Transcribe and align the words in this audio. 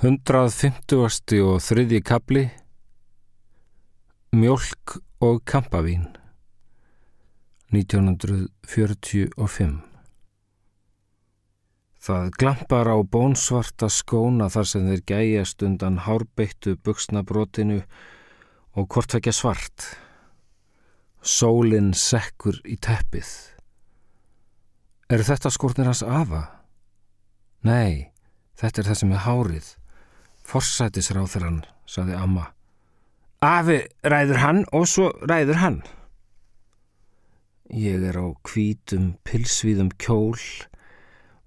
150. 0.00 1.36
og 1.44 1.58
þriðji 1.60 1.98
kapli 2.00 2.46
Mjölk 4.32 4.96
og 5.20 5.42
kampavín 5.44 6.06
1945 7.68 9.74
Það 12.00 12.30
glampar 12.40 12.88
á 12.88 12.96
bónsvarta 13.04 13.92
skóna 13.92 14.48
þar 14.48 14.70
sem 14.70 14.88
þeir 14.88 15.02
gæjast 15.04 15.60
undan 15.68 16.00
hárbeittu 16.06 16.80
buksnabrotinu 16.80 17.84
og 18.72 18.88
hvortvekja 18.88 19.36
svart. 19.36 19.84
Sólinn 21.20 21.92
sekkur 21.92 22.56
í 22.64 22.80
teppið. 22.80 23.28
Er 25.12 25.20
þetta 25.28 25.52
skórnir 25.52 25.92
hans 25.92 26.00
afa? 26.00 26.64
Nei, 27.68 28.16
þetta 28.56 28.80
er 28.80 28.88
það 28.88 29.00
sem 29.02 29.12
er 29.12 29.24
hárið. 29.28 29.68
Forsætisráþurann, 30.50 31.62
saði 31.86 32.16
amma. 32.18 32.48
Afi 33.40 33.78
ræður 34.02 34.40
hann 34.42 34.64
og 34.74 34.88
svo 34.90 35.12
ræður 35.22 35.60
hann. 35.62 35.78
Ég 37.70 38.02
er 38.10 38.18
á 38.18 38.26
kvítum 38.42 39.12
pilsvíðum 39.22 39.92
kjól 40.02 40.40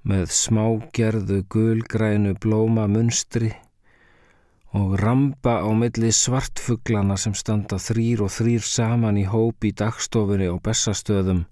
með 0.07 0.31
smágerðu 0.31 1.41
gulgrænu 1.51 2.33
blóma 2.39 2.87
munstri 2.87 3.51
og 4.73 4.95
ramba 5.03 5.59
á 5.61 5.69
milli 5.75 6.09
svartfuglana 6.15 7.19
sem 7.19 7.35
standa 7.37 7.77
þrýr 7.77 8.23
og 8.25 8.31
þrýr 8.33 8.63
saman 8.65 9.19
í 9.19 9.27
hóp 9.29 9.67
í 9.67 9.73
dagstofunni 9.83 10.47
og 10.49 10.63
bessastöðum 10.65 11.43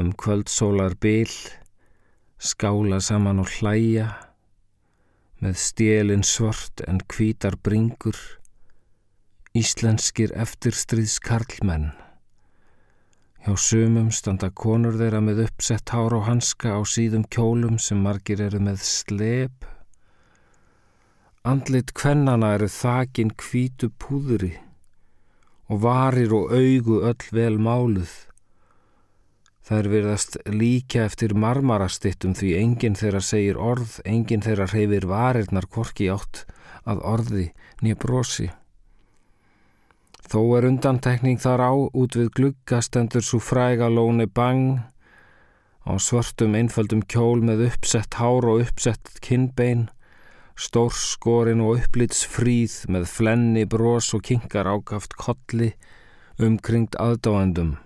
um 0.00 0.10
kvöldsólar 0.16 0.96
bil, 1.00 1.30
skála 2.40 2.98
saman 3.04 3.44
og 3.44 3.52
hlæja 3.60 4.08
með 5.40 5.56
stélin 5.56 6.22
svort 6.26 6.82
en 6.84 7.00
kvítar 7.08 7.56
bringur, 7.64 8.16
íslenskir 9.56 10.34
eftirstríðskarlmenn. 10.36 11.90
Hjá 13.40 13.54
sumum 13.56 14.10
standa 14.12 14.50
konur 14.52 14.98
þeirra 15.00 15.22
með 15.24 15.46
uppsett 15.46 15.94
hár 15.94 16.12
og 16.18 16.26
hanska 16.28 16.76
á 16.76 16.80
síðum 16.84 17.24
kjólum 17.32 17.78
sem 17.80 18.02
margir 18.04 18.42
eru 18.44 18.60
með 18.60 18.82
slep. 18.84 19.64
Andlit 21.48 21.94
kvennana 21.96 22.52
eru 22.58 22.68
þakin 22.68 23.32
kvítu 23.40 23.88
púðri 23.96 24.58
og 25.72 25.80
varir 25.86 26.34
og 26.36 26.52
augu 26.52 27.00
öll 27.08 27.30
vel 27.32 27.56
máluð. 27.56 28.12
Er 29.70 29.86
virðast 29.86 30.34
líka 30.50 31.04
eftir 31.06 31.30
marmarastittum 31.38 32.32
því 32.34 32.48
enginn 32.58 32.96
þeirra 32.98 33.20
segir 33.22 33.58
orð, 33.62 34.00
enginn 34.02 34.42
þeirra 34.42 34.64
reyfir 34.72 35.04
varirnar 35.06 35.68
korki 35.70 36.08
átt 36.10 36.40
að 36.90 37.04
orði 37.06 37.44
nýja 37.78 37.98
brosi. 38.02 38.48
Þó 40.30 40.40
er 40.58 40.66
undantekning 40.68 41.38
þar 41.42 41.62
á 41.70 41.72
út 41.74 42.16
við 42.18 42.32
gluggastendur 42.34 43.22
svo 43.22 43.38
fræga 43.42 43.86
lóni 43.90 44.26
bang 44.26 44.80
á 45.86 45.94
svörtum 46.02 46.56
einföldum 46.58 47.04
kjól 47.06 47.42
með 47.46 47.64
uppsett 47.68 48.18
hár 48.18 48.48
og 48.50 48.64
uppsett 48.64 49.20
kinnbein, 49.22 49.88
stórskorin 50.58 51.62
og 51.62 51.78
upplits 51.78 52.24
fríð 52.26 52.74
með 52.90 53.06
flenni 53.10 53.64
bros 53.70 54.10
og 54.18 54.26
kingar 54.26 54.66
ákaft 54.66 55.14
kolli 55.14 55.70
umkringt 56.42 56.98
aðdáendum. 56.98 57.78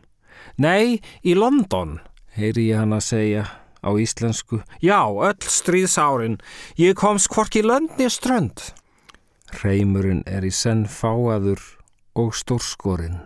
Nei, 0.60 1.00
í 1.26 1.34
London, 1.34 1.98
heyri 2.36 2.68
ég 2.70 2.82
hann 2.82 2.94
að 2.94 3.06
segja 3.08 3.44
á 3.84 3.90
íslensku. 3.98 4.62
Já, 4.80 5.02
öll 5.10 5.50
stríðsárin. 5.50 6.38
Ég 6.78 6.96
komst 6.98 7.30
hvorki 7.34 7.64
löndni 7.64 8.08
strönd. 8.10 8.72
Reymurinn 9.62 10.24
er 10.26 10.46
í 10.46 10.52
senn 10.54 10.86
fáaður 10.86 11.60
og 12.14 12.34
stórskorinn. 12.34 13.20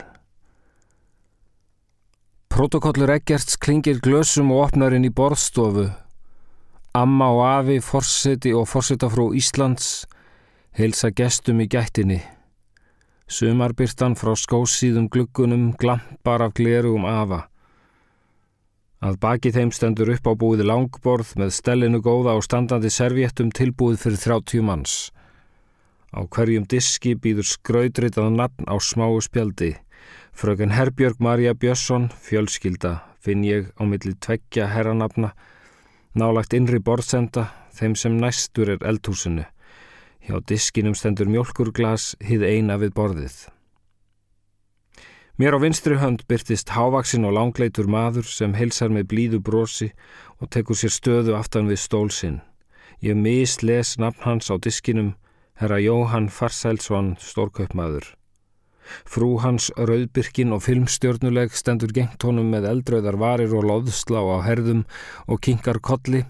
Protokollur 2.48 3.12
Eggerts 3.12 3.58
klingir 3.60 4.00
glösum 4.02 4.50
og 4.52 4.68
opnarinn 4.68 5.06
í 5.06 5.12
borðstofu. 5.14 5.90
Amma 6.96 7.28
og 7.36 7.42
afi, 7.46 7.78
forseti 7.84 8.54
og 8.56 8.66
forseta 8.66 9.10
frá 9.12 9.28
Íslands 9.36 10.08
heilsa 10.78 11.10
gestum 11.10 11.60
í 11.62 11.68
gættinni. 11.70 12.18
Sumarbyrtan 13.28 14.14
frá 14.16 14.32
skósíðum 14.32 15.10
gluggunum 15.12 15.74
glampar 15.76 16.40
af 16.46 16.54
glerugum 16.56 17.04
afa. 17.04 17.42
Að 19.04 19.18
baki 19.20 19.52
þeim 19.52 19.68
stendur 19.76 20.08
upp 20.14 20.26
á 20.26 20.32
búið 20.32 20.64
langborð 20.64 21.34
með 21.36 21.52
stellinu 21.58 22.00
góða 22.00 22.38
og 22.38 22.46
standandi 22.46 22.88
servéttum 22.88 23.50
tilbúið 23.52 24.00
fyrir 24.00 24.22
30 24.22 24.64
manns. 24.64 24.94
Á 26.16 26.24
hverjum 26.24 26.64
diski 26.64 27.12
býður 27.20 27.50
skraudritað 27.50 28.32
nafn 28.32 28.64
á 28.64 28.80
smáu 28.80 29.20
spjaldi. 29.20 29.74
Fröken 30.32 30.72
Herbjörg 30.72 31.20
Marja 31.20 31.52
Björnsson, 31.52 32.08
fjölskylda, 32.08 33.02
finn 33.20 33.44
ég 33.44 33.68
á 33.76 33.84
milli 33.84 34.14
tveggja 34.16 34.70
herranafna, 34.72 35.34
nálagt 36.16 36.56
innri 36.56 36.80
borðsenda, 36.80 37.50
þeim 37.76 37.92
sem 37.94 38.16
næstur 38.16 38.72
er 38.72 38.88
eldhúsinu. 38.88 39.44
Hjá 40.28 40.42
diskinum 40.44 40.92
stendur 40.92 41.24
mjölkurglas, 41.32 42.10
hið 42.20 42.42
eina 42.44 42.74
við 42.76 42.90
borðið. 42.98 43.36
Mér 45.40 45.56
á 45.56 45.58
vinstri 45.62 45.96
hönd 45.96 46.26
byrtist 46.28 46.74
hávaksin 46.76 47.24
og 47.24 47.32
langleitur 47.32 47.88
maður 47.88 48.28
sem 48.28 48.52
heilsar 48.52 48.92
með 48.92 49.06
blíðu 49.08 49.40
brosi 49.40 49.88
og 50.36 50.50
tekur 50.52 50.76
sér 50.76 50.92
stöðu 50.92 51.32
aftan 51.38 51.72
við 51.72 51.80
stólsinn. 51.80 52.36
Ég 53.00 53.16
misles 53.16 53.94
nafn 53.96 54.20
hans 54.26 54.52
á 54.52 54.60
diskinum, 54.60 55.14
herra 55.56 55.80
Jóhann 55.80 56.28
Farsælsson, 56.28 57.14
stórkaupmaður. 57.16 58.12
Frú 59.08 59.38
hans 59.40 59.72
rauðbyrkin 59.80 60.52
og 60.52 60.66
filmstjörnuleg 60.68 61.56
stendur 61.56 61.96
gengt 61.96 62.20
honum 62.20 62.52
með 62.52 62.68
eldröðar 62.74 63.16
varir 63.16 63.56
og 63.56 63.64
loðslá 63.64 64.20
á 64.20 64.44
herðum 64.44 64.84
og 65.24 65.40
kinkar 65.40 65.80
kolli, 65.80 66.26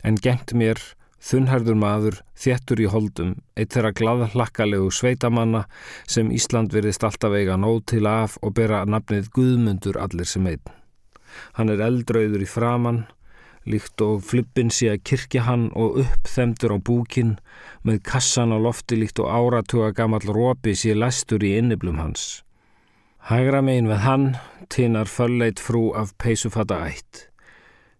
en 0.00 0.16
gengt 0.16 0.56
mér 0.56 0.80
Þunnherður 1.24 1.76
maður, 1.80 2.16
þjettur 2.36 2.82
í 2.84 2.86
holdum, 2.92 3.30
eitt 3.56 3.72
þeirra 3.72 3.94
glaðhlakkalegu 3.96 4.90
sveitamanna 4.92 5.62
sem 6.04 6.28
Ísland 6.34 6.74
verðist 6.76 7.06
alltaf 7.06 7.32
eiga 7.32 7.56
nót 7.56 7.86
til 7.94 8.04
af 8.10 8.36
og 8.44 8.52
bera 8.58 8.82
nafnið 8.84 9.30
Guðmundur 9.32 9.96
allir 10.04 10.28
sem 10.28 10.44
einn. 10.50 10.74
Hann 11.56 11.72
er 11.72 11.80
eldrauður 11.86 12.44
í 12.44 12.50
framann, 12.50 13.06
líkt 13.64 14.04
og 14.04 14.20
flippin 14.28 14.68
sé 14.68 14.90
að 14.92 15.04
kirkja 15.08 15.46
hann 15.48 15.70
og 15.72 15.96
uppþemdur 16.04 16.76
á 16.76 16.78
búkin 16.84 17.36
með 17.88 18.02
kassan 18.04 18.52
á 18.52 18.60
lofti 18.60 19.00
líkt 19.00 19.22
og 19.24 19.32
áratuga 19.32 19.94
gammal 19.96 20.24
rópi 20.28 20.76
sé 20.76 20.92
læstur 20.92 21.40
í 21.40 21.56
inniblum 21.56 22.02
hans. 22.04 22.42
Hægra 23.30 23.62
megin 23.64 23.88
við 23.88 24.04
hann 24.04 24.34
tinnar 24.68 25.08
fölleit 25.08 25.56
frú 25.56 25.94
af 25.96 26.12
peisufata 26.20 26.84
ætt. 26.84 27.30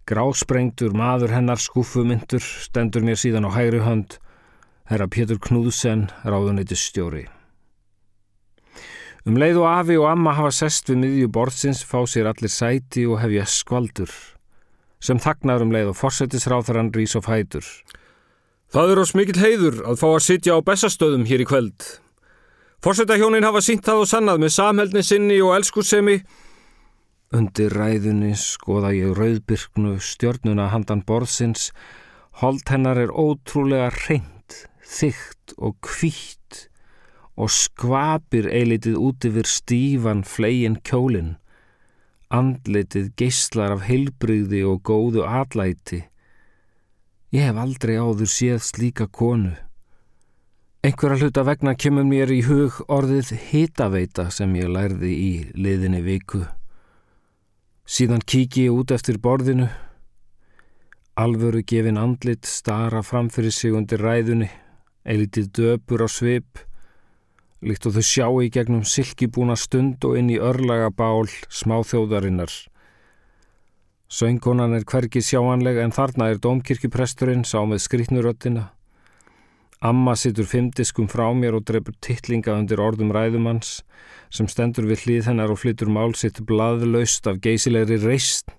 Grásprengtur 0.04 0.92
maður 0.92 1.32
hennar 1.32 1.60
skúfumyndur 1.60 2.42
stendur 2.44 3.04
mér 3.06 3.16
síðan 3.16 3.48
á 3.48 3.56
hægri 3.56 3.80
hönd, 3.80 4.18
herra 4.90 5.06
Pétur 5.08 5.38
Knúðsen, 5.40 6.10
ráðuneytis 6.28 6.82
stjóri. 6.90 7.24
Um 9.24 9.38
leið 9.40 9.62
og 9.62 9.70
afi 9.70 9.96
og 9.96 10.10
amma 10.10 10.34
hafa 10.36 10.52
sest 10.52 10.92
við 10.92 11.00
miðju 11.00 11.30
borðsins, 11.32 11.80
fá 11.88 12.04
sér 12.04 12.28
allir 12.28 12.52
sæti 12.52 13.06
og 13.08 13.22
hefja 13.22 13.46
skvaldur, 13.48 14.12
sem 15.00 15.16
þagnar 15.16 15.64
um 15.64 15.72
leið 15.72 15.94
og 15.94 16.00
forsetisráþarann 16.02 16.92
rís 16.92 17.16
of 17.16 17.30
hætur. 17.32 17.64
Það 18.68 18.92
er 18.92 19.00
ós 19.00 19.16
mikill 19.16 19.40
heiður 19.40 19.80
að 19.88 20.02
fá 20.02 20.08
að 20.10 20.24
sitja 20.26 20.60
á 20.60 20.66
bestastöðum 20.68 21.24
hér 21.30 21.46
í 21.46 21.48
kveld. 21.48 21.88
Forsetahjónin 22.84 23.48
hafa 23.48 23.64
sínt 23.64 23.88
það 23.88 24.04
og 24.04 24.10
sannað 24.12 24.44
með 24.44 24.56
samhældni 24.58 25.02
sinni 25.06 25.40
og 25.40 25.56
elskussemi 25.56 26.18
Undir 27.32 27.72
ræðunni 27.72 28.34
skoða 28.36 28.92
ég 28.94 29.14
rauðbyrknu 29.16 29.96
stjörnuna 30.02 30.68
handan 30.74 31.02
borðsins. 31.06 31.70
Holt 32.42 32.68
hennar 32.68 32.98
er 33.00 33.14
ótrúlega 33.14 33.88
reynd, 33.94 34.58
þygt 34.84 35.54
og 35.56 35.78
kvítt 35.84 36.68
og 37.34 37.50
skvapir 37.50 38.46
eilitið 38.50 38.98
út 39.00 39.26
yfir 39.26 39.48
stífan 39.48 40.22
flegin 40.26 40.78
kjólinn. 40.86 41.34
Andlitið 42.34 43.12
geyslar 43.18 43.74
af 43.76 43.86
heilbrygði 43.88 44.64
og 44.66 44.82
góðu 44.86 45.24
atlæti. 45.26 46.04
Ég 47.34 47.48
hef 47.48 47.58
aldrei 47.58 47.96
áður 47.98 48.30
séð 48.30 48.60
slíka 48.62 49.08
konu. 49.10 49.54
Einhverja 50.84 51.24
hluta 51.24 51.42
vegna 51.46 51.72
kemur 51.74 52.04
mér 52.06 52.30
í 52.30 52.42
hug 52.46 52.76
orðið 52.92 53.32
hitaveita 53.48 54.28
sem 54.34 54.52
ég 54.58 54.68
lærði 54.70 55.14
í 55.16 55.32
liðinni 55.56 56.02
viku. 56.04 56.44
Síðan 57.84 58.22
kíki 58.24 58.64
ég 58.64 58.72
út 58.72 58.92
eftir 58.96 59.18
borðinu. 59.20 59.66
Alvöru 61.20 61.60
gefin 61.68 62.00
andlit 62.00 62.48
stara 62.48 63.02
framfyrir 63.04 63.52
sig 63.52 63.76
undir 63.76 64.00
ræðunni, 64.00 64.48
eilitið 65.04 65.50
döpur 65.58 66.02
á 66.02 66.08
svip, 66.08 66.62
líkt 67.60 67.84
og 67.84 67.98
þau 67.98 68.06
sjá 68.08 68.28
í 68.40 68.48
gegnum 68.50 68.86
silkibúna 68.88 69.56
stund 69.60 70.04
og 70.08 70.16
inn 70.16 70.32
í 70.32 70.40
örlaga 70.40 70.88
bál 70.88 71.28
smáþjóðarinnar. 71.52 72.50
Söngkonan 74.08 74.72
er 74.76 74.88
hvergi 74.88 75.20
sjáanleg 75.20 75.82
en 75.84 75.92
þarna 75.92 76.30
er 76.32 76.40
domkirkjupresturinn 76.40 77.44
sá 77.44 77.60
með 77.68 77.84
skrítnuröttina. 77.84 78.70
Amma 79.84 80.14
situr 80.16 80.46
fymdiskum 80.48 81.10
frá 81.12 81.26
mér 81.36 81.58
og 81.58 81.66
drefur 81.68 81.92
tittlinga 82.00 82.54
undir 82.56 82.80
orðum 82.80 83.10
ræðumanns 83.12 83.82
sem 84.32 84.48
stendur 84.48 84.86
við 84.88 85.02
hlýð 85.04 85.28
hennar 85.28 85.52
og 85.52 85.60
flyttur 85.60 85.90
mál 85.92 86.14
sitt 86.16 86.40
blaðlaust 86.48 87.28
af 87.28 87.42
geysilegri 87.44 87.98
reist 88.00 88.54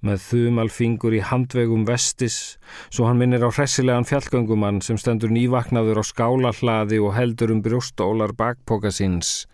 með 0.00 0.24
þumalfingur 0.24 1.18
í 1.18 1.22
handvegum 1.26 1.84
vestis 1.84 2.56
svo 2.88 3.10
hann 3.10 3.20
minnir 3.20 3.44
á 3.44 3.50
hressilegan 3.50 4.08
fjallgöngumann 4.08 4.80
sem 4.88 4.96
stendur 4.96 5.36
nývaknaður 5.36 6.00
á 6.00 6.04
skálahlaði 6.06 7.04
og 7.04 7.16
heldur 7.18 7.52
um 7.52 7.62
brjóstólar 7.68 8.32
bakpoka 8.32 8.94
síns. 8.94 9.44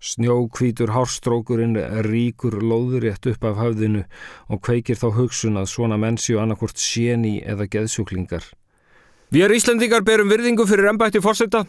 Snjókvítur 0.00 0.96
hárstrókurinn 0.96 1.76
ríkur 2.06 2.62
lóðurétt 2.62 3.28
upp 3.28 3.44
af 3.48 3.60
höfðinu 3.60 4.06
og 4.48 4.62
kveikir 4.62 4.96
þá 5.00 5.10
hugsun 5.20 5.60
að 5.60 5.72
svona 5.72 6.00
mennsju 6.00 6.40
annarkort 6.40 6.80
séni 6.80 7.42
eða 7.44 7.68
geðsjúklingar. 7.68 8.46
Við 9.34 9.42
er 9.42 9.56
Íslandingar 9.56 10.04
berum 10.06 10.30
virðingu 10.30 10.68
fyrir 10.68 10.92
ennbætti 10.92 11.18
fórsetta 11.22 11.64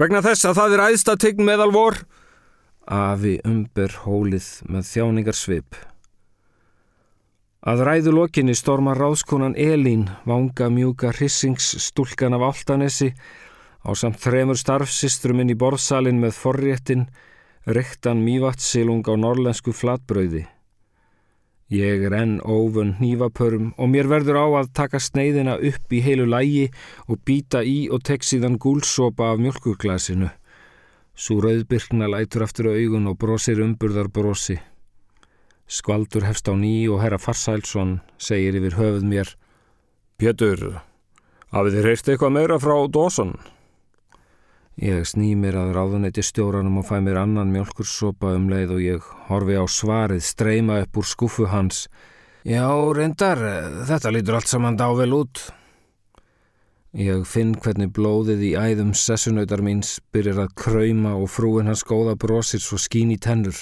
vegna 0.00 0.22
þess 0.24 0.48
að 0.48 0.58
það 0.58 0.74
er 0.74 0.84
æðsta 0.88 1.14
tegn 1.20 1.46
meðal 1.46 1.70
vor. 1.74 1.98
Afi 2.90 3.36
umber 3.46 3.94
hólið 4.02 4.48
með 4.66 4.88
þjáningar 4.88 5.38
svip. 5.38 5.76
Að 7.62 7.84
ræðu 7.86 8.14
lokinni 8.16 8.56
stormar 8.58 8.98
ráðskonan 8.98 9.54
Elín, 9.54 10.08
vanga 10.26 10.66
mjúka 10.66 11.12
hrissingsstúlkan 11.14 12.34
af 12.34 12.48
Altanesi, 12.48 13.12
á 13.86 13.90
samt 13.94 14.18
þremur 14.18 14.58
starfsistrum 14.58 15.44
inn 15.44 15.52
í 15.54 15.58
borðsalinn 15.58 16.18
með 16.18 16.34
forréttin, 16.40 17.06
rektan 17.70 18.24
mývatsilung 18.26 19.06
á 19.06 19.14
norlensku 19.14 19.70
flatbrauði. 19.70 20.48
Ég 21.72 22.02
er 22.04 22.12
enn 22.12 22.34
óvun 22.44 22.90
hnífapörum 22.98 23.70
og 23.80 23.88
mér 23.88 24.04
verður 24.10 24.38
á 24.44 24.46
að 24.60 24.72
taka 24.76 24.98
sneiðina 25.00 25.54
upp 25.56 25.94
í 25.96 26.02
heilu 26.04 26.26
lægi 26.28 26.66
og 27.06 27.22
býta 27.24 27.62
í 27.64 27.86
og 27.88 28.02
tek 28.04 28.26
síðan 28.28 28.58
gúlsopa 28.60 29.30
af 29.32 29.40
mjölkuglasinu. 29.40 30.28
Svo 31.16 31.38
rauðbyrkna 31.40 32.10
lætur 32.12 32.44
aftur 32.44 32.68
augun 32.74 33.08
og 33.08 33.16
brosir 33.16 33.62
umburðar 33.64 34.12
brosi. 34.12 34.58
Skvaldur 35.64 36.28
hefst 36.28 36.52
á 36.52 36.54
ný 36.60 36.90
og 36.92 37.00
herra 37.00 37.16
Farsælsson 37.16 38.02
segir 38.20 38.60
yfir 38.60 38.76
höfuð 38.76 39.08
mér 39.08 39.32
Pétur, 40.20 40.82
hafið 41.56 41.78
þið 41.78 41.86
hreist 41.86 42.08
eitthvað 42.12 42.36
meira 42.36 42.60
frá 42.60 42.76
Dawson? 42.92 43.32
Ég 44.80 45.04
sný 45.04 45.34
mér 45.36 45.58
að 45.60 45.74
ráðuneyti 45.76 46.22
stjóranum 46.24 46.78
og 46.80 46.86
fæ 46.88 47.02
mér 47.04 47.20
annan 47.26 47.52
mjölkursopa 47.52 48.32
um 48.38 48.48
leið 48.48 48.72
og 48.78 48.80
ég 48.80 49.10
horfi 49.28 49.58
á 49.60 49.64
svarið 49.68 50.24
streyma 50.24 50.80
upp 50.86 50.96
úr 50.96 51.08
skuffu 51.10 51.50
hans 51.52 51.86
Já, 52.42 52.66
reyndar, 52.90 53.38
þetta 53.86 54.10
lítur 54.10 54.34
allt 54.34 54.50
saman 54.50 54.74
dável 54.74 55.12
út. 55.14 55.44
Ég 56.98 57.22
finn 57.22 57.52
hvernig 57.54 57.92
blóðið 57.94 58.42
í 58.48 58.50
æðum 58.58 58.90
sessunautar 58.98 59.62
míns 59.62 60.00
byrjar 60.10 60.42
að 60.42 60.56
krauma 60.58 61.14
og 61.14 61.30
frúin 61.30 61.70
hans 61.70 61.84
góða 61.86 62.16
brosir 62.18 62.60
svo 62.60 62.80
skín 62.82 63.14
í 63.14 63.20
tennur. 63.22 63.54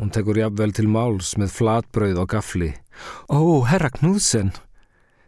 Hún 0.00 0.10
tekur 0.10 0.42
jafnvel 0.42 0.74
til 0.74 0.90
máls 0.90 1.36
með 1.38 1.54
flatbrauð 1.54 2.24
og 2.24 2.32
gafli. 2.34 2.74
Ó, 3.30 3.62
herra 3.70 3.92
Knúðsen! 3.94 4.50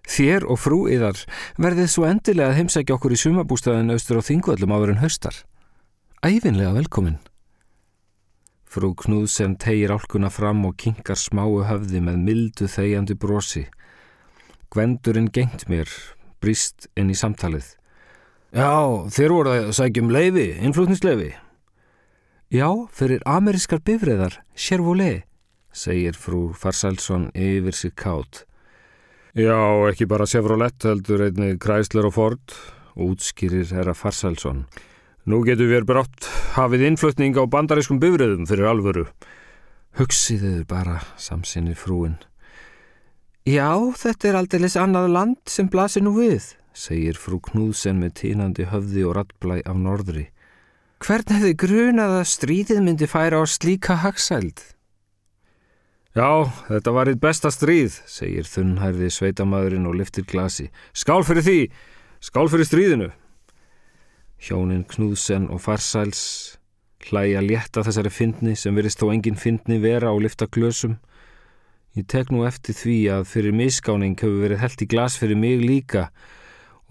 Þér 0.08 0.46
og 0.48 0.60
frú 0.62 0.84
yðar 0.88 1.20
verðið 1.60 1.90
svo 1.92 2.06
endilega 2.08 2.52
að 2.52 2.62
heimsækja 2.62 2.96
okkur 2.96 3.12
í 3.12 3.20
sumabústæðin 3.20 3.92
austur 3.92 4.20
á 4.20 4.22
þingvöldum 4.24 4.72
áður 4.72 4.94
en 4.94 5.02
haustar. 5.02 5.42
Æfinlega 6.24 6.72
velkomin. 6.78 7.18
Frú 8.68 8.92
Knúðsen 8.96 9.56
tegir 9.60 9.92
álkuna 9.92 10.30
fram 10.32 10.64
og 10.68 10.76
kinkar 10.80 11.16
smáu 11.16 11.62
höfði 11.64 12.02
með 12.04 12.22
mildu 12.24 12.68
þegjandi 12.68 13.16
brosi. 13.20 13.64
Gwendurinn 14.72 15.30
gengt 15.32 15.68
mér, 15.72 15.88
brist 16.40 16.88
inn 16.96 17.12
í 17.12 17.16
samtalið. 17.16 17.70
Já, 18.52 18.72
þér 19.12 19.32
voru 19.36 19.54
að 19.54 19.70
sækjum 19.76 20.12
leiði, 20.12 20.50
innflutnisleiði. 20.64 21.30
Já, 22.52 22.68
fyrir 22.92 23.24
amerískar 23.28 23.80
bifræðar, 23.84 24.38
Chevrolet, 24.56 25.24
segir 25.72 26.16
frú 26.16 26.54
Farsælsson 26.56 27.28
yfir 27.36 27.76
sig 27.76 27.92
kátt. 27.96 28.46
Já, 29.38 29.54
ekki 29.86 30.08
bara 30.10 30.24
Chevrolet 30.26 30.82
heldur 30.82 31.20
einni 31.22 31.52
Chrysler 31.62 32.08
og 32.08 32.14
Ford, 32.16 32.54
útskýrir 32.98 33.68
herra 33.70 33.92
Farsælsson. 33.94 34.64
Nú 35.30 35.44
getur 35.46 35.68
við 35.70 35.84
brátt 35.86 36.26
hafið 36.56 36.88
innflutning 36.88 37.38
á 37.38 37.46
bandarískum 37.46 38.00
bifræðum 38.02 38.48
fyrir 38.50 38.66
alvöru. 38.66 39.04
Hugsiðuður 39.94 40.64
bara, 40.66 40.96
samsinni 41.14 41.76
frúin. 41.78 42.16
Já, 43.46 43.78
þetta 43.94 44.28
er 44.32 44.40
aldrei 44.40 44.72
annað 44.74 45.06
land 45.14 45.38
sem 45.46 45.70
blasir 45.70 46.02
nú 46.02 46.16
við, 46.18 46.56
segir 46.74 47.14
frú 47.14 47.38
Knúðsen 47.38 48.02
með 48.02 48.16
tínandi 48.24 48.66
höfði 48.66 49.06
og 49.06 49.20
rattblæ 49.20 49.60
af 49.62 49.78
norðri. 49.78 50.24
Hvern 50.98 51.36
hefði 51.36 51.54
grunað 51.62 52.16
að 52.24 52.28
stríðið 52.34 52.82
myndi 52.82 53.06
færa 53.06 53.38
á 53.38 53.46
slíka 53.46 54.00
hagsæld? 54.02 54.66
Já, 56.16 56.48
þetta 56.70 56.92
var 56.96 57.10
eitt 57.10 57.20
besta 57.20 57.50
stríð, 57.52 57.98
segir 58.08 58.46
þunnhærði 58.48 59.10
sveitamæðurinn 59.12 59.88
og 59.90 59.98
liftir 60.00 60.24
glasi. 60.24 60.70
Skál 60.96 61.20
fyrir 61.26 61.44
því, 61.44 61.58
skál 62.24 62.48
fyrir 62.48 62.68
stríðinu. 62.68 63.10
Hjónin 64.40 64.86
Knúðsen 64.88 65.50
og 65.52 65.60
Farsæls 65.60 66.22
hlæja 67.08 67.42
létta 67.44 67.84
þessari 67.86 68.12
fyndni 68.14 68.56
sem 68.56 68.74
verist 68.76 69.02
þó 69.02 69.12
engin 69.12 69.38
fyndni 69.38 69.78
vera 69.82 70.10
á 70.10 70.16
lifta 70.16 70.48
glösum. 70.48 70.96
Ég 71.98 72.06
tek 72.08 72.32
nú 72.32 72.44
eftir 72.46 72.76
því 72.78 72.98
að 73.18 73.28
fyrir 73.28 73.56
miskáning 73.56 74.16
hefur 74.16 74.42
verið 74.44 74.62
held 74.62 74.84
í 74.84 74.88
glas 74.88 75.18
fyrir 75.20 75.38
mig 75.38 75.60
líka 75.60 76.08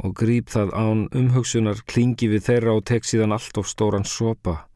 og 0.03 0.13
grýp 0.19 0.51
það 0.53 0.73
án 0.77 1.05
umhugsunar 1.15 1.81
klingi 1.89 2.29
við 2.29 2.45
þeirra 2.51 2.77
og 2.77 2.85
tek 2.85 3.07
síðan 3.07 3.33
allt 3.33 3.57
of 3.57 3.69
stóran 3.69 4.05
sopa. 4.05 4.66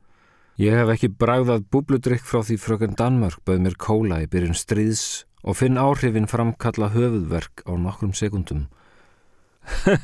Ég 0.62 0.76
hef 0.78 0.92
ekki 0.94 1.08
bræðað 1.18 1.64
búbludrykk 1.74 2.22
frá 2.22 2.44
því 2.46 2.56
fröken 2.62 2.92
Danmörk 2.94 3.40
bauð 3.48 3.64
mér 3.64 3.76
kóla 3.82 4.20
í 4.22 4.28
byrjun 4.30 4.54
stríðs 4.54 5.04
og 5.42 5.56
finn 5.58 5.80
áhrifin 5.82 6.28
framkalla 6.30 6.92
höfuðverk 6.94 7.64
á 7.66 7.74
nokkrum 7.82 8.12
sekundum. 8.14 8.68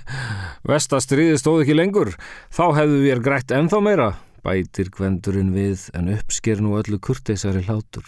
Vestastriði 0.71 1.35
stóð 1.37 1.61
ekki 1.61 1.75
lengur, 1.77 2.09
þá 2.49 2.63
hefðu 2.79 3.01
við 3.03 3.13
er 3.13 3.21
grætt 3.27 3.53
ennþá 3.53 3.81
meira, 3.85 4.07
bætir 4.41 4.89
gvendurinn 4.95 5.51
við 5.53 5.83
en 5.93 6.09
uppsker 6.15 6.63
nú 6.65 6.73
öllu 6.79 6.97
kurteisari 7.05 7.61
hlátur. 7.67 8.07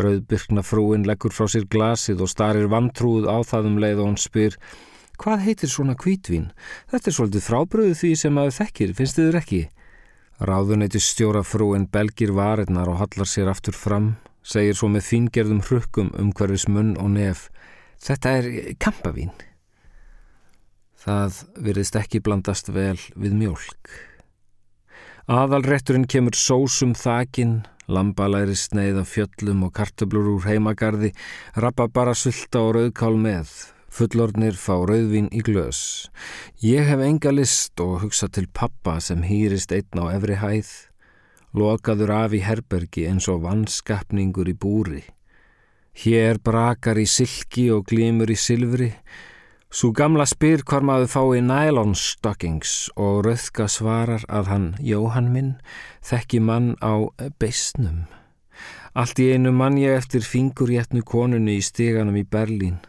Rauðbyrkna 0.00 0.64
frúin 0.64 1.04
leggur 1.04 1.34
frá 1.36 1.50
sér 1.52 1.66
glasið 1.68 2.22
og 2.24 2.30
starir 2.32 2.70
vantrúð 2.72 3.28
á 3.28 3.44
það 3.44 3.68
um 3.68 3.76
leið 3.84 4.00
og 4.00 4.08
hann 4.08 4.22
spyr 4.24 4.56
Hvað 5.20 5.44
heitir 5.44 5.68
svona 5.68 5.92
kvítvín? 6.00 6.48
Þetta 6.88 7.10
er 7.10 7.14
svolítið 7.18 7.44
frábröðu 7.44 7.98
því 7.98 8.14
sem 8.16 8.40
að 8.40 8.54
þekkir, 8.56 8.96
finnst 8.96 9.20
þið 9.20 9.36
ekki? 9.42 9.60
Ráðuneyti 10.40 10.96
stjóra 11.04 11.42
frúin 11.44 11.84
belgir 11.92 12.30
varirnar 12.32 12.88
og 12.88 13.02
hallar 13.02 13.28
sér 13.28 13.50
aftur 13.52 13.76
fram, 13.76 14.14
segir 14.40 14.78
svo 14.78 14.88
með 14.88 15.04
fingerðum 15.10 15.60
hrukkum 15.66 16.08
um 16.16 16.30
hverfis 16.32 16.64
munn 16.68 16.94
og 16.96 17.10
nef. 17.12 17.50
Þetta 18.00 18.32
er 18.38 18.48
kampavín. 18.80 19.34
Það 21.00 21.42
virðist 21.66 21.98
ekki 22.00 22.22
blandast 22.24 22.72
vel 22.72 22.96
við 23.20 23.36
mjölk. 23.36 23.92
Aðalretturinn 25.28 26.08
kemur 26.08 26.34
sósum 26.36 26.94
þakin, 26.96 27.60
lambalæri 27.92 28.56
sneið 28.56 29.02
af 29.02 29.12
fjöllum 29.12 29.66
og 29.68 29.74
kartöblur 29.76 30.32
úr 30.38 30.48
heimagarði, 30.48 31.12
rappa 31.60 31.84
bara 31.92 32.16
sulta 32.16 32.64
og 32.64 32.78
rauðkál 32.78 33.20
með, 33.20 33.52
Fullornir 33.90 34.54
fá 34.54 34.76
rauðvin 34.86 35.28
í 35.34 35.42
glös. 35.42 36.08
Ég 36.62 36.86
hef 36.86 37.02
enga 37.02 37.32
list 37.34 37.80
og 37.82 38.04
hugsa 38.04 38.28
til 38.30 38.46
pappa 38.46 39.00
sem 39.02 39.24
hýrist 39.26 39.74
einn 39.74 39.98
á 39.98 40.14
efri 40.14 40.38
hæð. 40.38 40.70
Lokaður 41.58 42.12
af 42.14 42.36
í 42.38 42.44
herbergi 42.46 43.08
eins 43.10 43.26
og 43.28 43.42
vannskapningur 43.42 44.48
í 44.48 44.54
búri. 44.54 45.02
Hér 45.98 46.38
brakar 46.38 47.00
í 47.02 47.06
silki 47.10 47.66
og 47.74 47.88
glímur 47.90 48.30
í 48.30 48.38
silfri. 48.38 48.92
Svo 49.70 49.90
gamla 49.94 50.24
spyr 50.26 50.62
hvar 50.66 50.86
maður 50.86 51.10
fái 51.10 51.42
nælonstockings 51.46 52.92
og 52.98 53.24
rauðka 53.26 53.66
svarar 53.70 54.22
að 54.30 54.50
hann, 54.50 54.68
Jóhann 54.82 55.30
minn, 55.34 55.52
þekki 56.02 56.40
mann 56.42 56.72
á 56.82 57.06
beistnum. 57.42 58.06
Allt 58.94 59.22
í 59.22 59.28
einu 59.34 59.52
mann 59.54 59.78
ég 59.78 59.98
eftir 59.98 60.26
fingurjetnu 60.26 61.02
konunni 61.06 61.58
í 61.58 61.62
steganum 61.62 62.18
í 62.18 62.26
Berlín. 62.26 62.80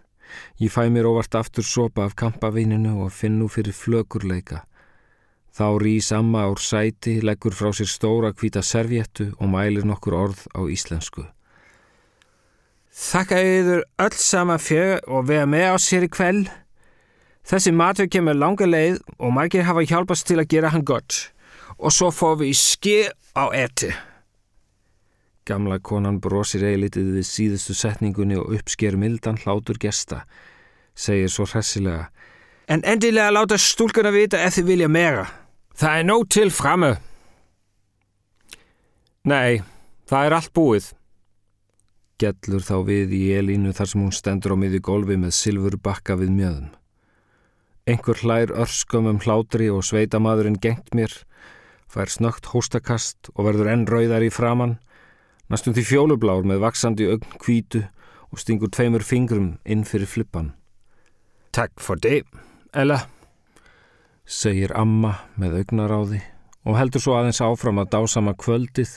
Ég 0.60 0.72
fæ 0.72 0.90
mér 0.90 1.10
óvart 1.10 1.36
aftur 1.36 1.64
sopa 1.64 2.06
af 2.06 2.16
kampavininu 2.16 3.02
og 3.06 3.12
finn 3.12 3.40
nú 3.40 3.48
fyrir 3.50 3.74
flökurleika. 3.74 4.64
Þá 5.52 5.68
rýs 5.84 6.12
amma 6.16 6.46
ár 6.48 6.62
sæti, 6.64 7.20
leggur 7.20 7.52
frá 7.52 7.74
sér 7.76 7.90
stóra 7.92 8.32
hvita 8.32 8.62
servjettu 8.64 9.34
og 9.40 9.50
mælir 9.52 9.84
nokkur 9.84 10.16
orð 10.16 10.46
á 10.56 10.62
íslensku. 10.64 11.26
Þakka 12.92 13.40
yfir 13.40 13.84
öll 14.04 14.18
sama 14.20 14.58
fjög 14.60 15.08
og 15.08 15.28
veða 15.28 15.48
með 15.48 15.68
á 15.72 15.76
sér 15.80 16.08
í 16.08 16.12
kveld. 16.12 16.52
Þessi 17.48 17.72
matur 17.76 18.08
kemur 18.12 18.38
langa 18.38 18.68
leið 18.68 19.02
og 19.18 19.34
margir 19.36 19.68
hafa 19.68 19.84
hjálpast 19.84 20.28
til 20.28 20.40
að 20.40 20.52
gera 20.54 20.72
hann 20.72 20.86
gott 20.88 21.32
og 21.80 21.92
svo 21.92 22.12
fór 22.14 22.38
við 22.40 22.54
í 22.54 22.58
skið 22.60 23.12
á 23.36 23.46
eti. 23.58 23.92
Gamla 25.52 25.82
konan 25.84 26.22
brosir 26.24 26.64
eilitið 26.64 27.10
við 27.18 27.26
síðustu 27.28 27.74
setningunni 27.76 28.38
og 28.40 28.54
uppsker 28.56 28.96
mildan 28.96 29.36
hlátur 29.42 29.76
gesta. 29.82 30.22
Segir 30.96 31.32
svo 31.34 31.44
hressilega. 31.44 32.06
En 32.72 32.86
endilega 32.88 33.34
láta 33.36 33.58
stúlkuna 33.60 34.14
vita 34.16 34.40
ef 34.40 34.56
þið 34.56 34.70
vilja 34.70 34.88
meira. 34.88 35.26
Það 35.76 35.98
er 35.98 36.06
nóg 36.08 36.24
til 36.32 36.52
framme. 36.56 36.92
Nei, 39.28 39.60
það 40.08 40.28
er 40.28 40.36
allt 40.38 40.54
búið. 40.56 40.88
Gellur 42.22 42.64
þá 42.64 42.78
við 42.88 43.16
í 43.18 43.22
elínu 43.36 43.74
þar 43.76 43.92
sem 43.92 44.06
hún 44.06 44.16
stendur 44.16 44.56
á 44.56 44.58
miði 44.62 44.80
gólfi 44.88 45.18
með 45.20 45.34
silfur 45.36 45.76
bakka 45.84 46.16
við 46.22 46.32
mjöðum. 46.38 46.70
Engur 47.92 48.22
hlær 48.24 48.54
örskum 48.64 49.10
um 49.12 49.20
hlátri 49.20 49.68
og 49.74 49.84
sveitamadurinn 49.84 50.62
gengt 50.64 50.96
mér, 50.96 51.12
fær 51.92 52.08
snögt 52.14 52.54
hóstakast 52.54 53.34
og 53.36 53.50
verður 53.50 53.74
enn 53.74 53.88
rauðar 53.90 54.24
í 54.24 54.32
framann, 54.32 54.78
næstum 55.52 55.76
því 55.76 55.84
fjólublár 55.84 56.46
með 56.48 56.62
vaksandi 56.64 57.08
ögn 57.12 57.38
kvítu 57.42 57.82
og 58.32 58.40
stingur 58.40 58.72
tveimur 58.72 59.04
fingrum 59.04 59.58
inn 59.68 59.84
fyrir 59.88 60.08
flippan. 60.08 60.54
Takk 61.52 61.82
for 61.84 62.00
det, 62.00 62.24
Ella, 62.72 63.02
segir 64.24 64.72
amma 64.80 65.18
með 65.36 65.58
augnaráði 65.60 66.22
og 66.64 66.78
heldur 66.80 67.04
svo 67.04 67.18
aðeins 67.18 67.42
áfram 67.44 67.82
að 67.82 67.92
dásama 67.98 68.34
kvöldið 68.40 68.94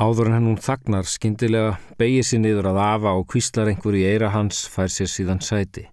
áður 0.00 0.32
en 0.32 0.48
hún 0.48 0.62
þagnar 0.62 1.04
skindilega, 1.06 1.76
beigir 2.00 2.24
sér 2.24 2.40
niður 2.40 2.70
að 2.72 2.80
afa 2.82 3.12
og 3.18 3.28
kvíslar 3.30 3.68
einhver 3.70 3.98
í 3.98 4.06
eira 4.08 4.32
hans 4.32 4.64
fær 4.70 4.88
sér 4.90 5.10
síðan 5.10 5.42
sæti. 5.44 5.84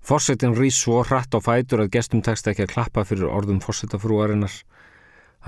Fossetin 0.00 0.56
rýs 0.56 0.80
svo 0.80 1.02
hratt 1.04 1.36
á 1.36 1.38
fætur 1.44 1.84
að 1.84 1.92
gestum 1.98 2.22
tekst 2.24 2.48
ekki 2.48 2.64
að 2.64 2.72
klappa 2.72 3.04
fyrir 3.04 3.28
orðum 3.28 3.60
fossetafrúarinnar. 3.60 4.54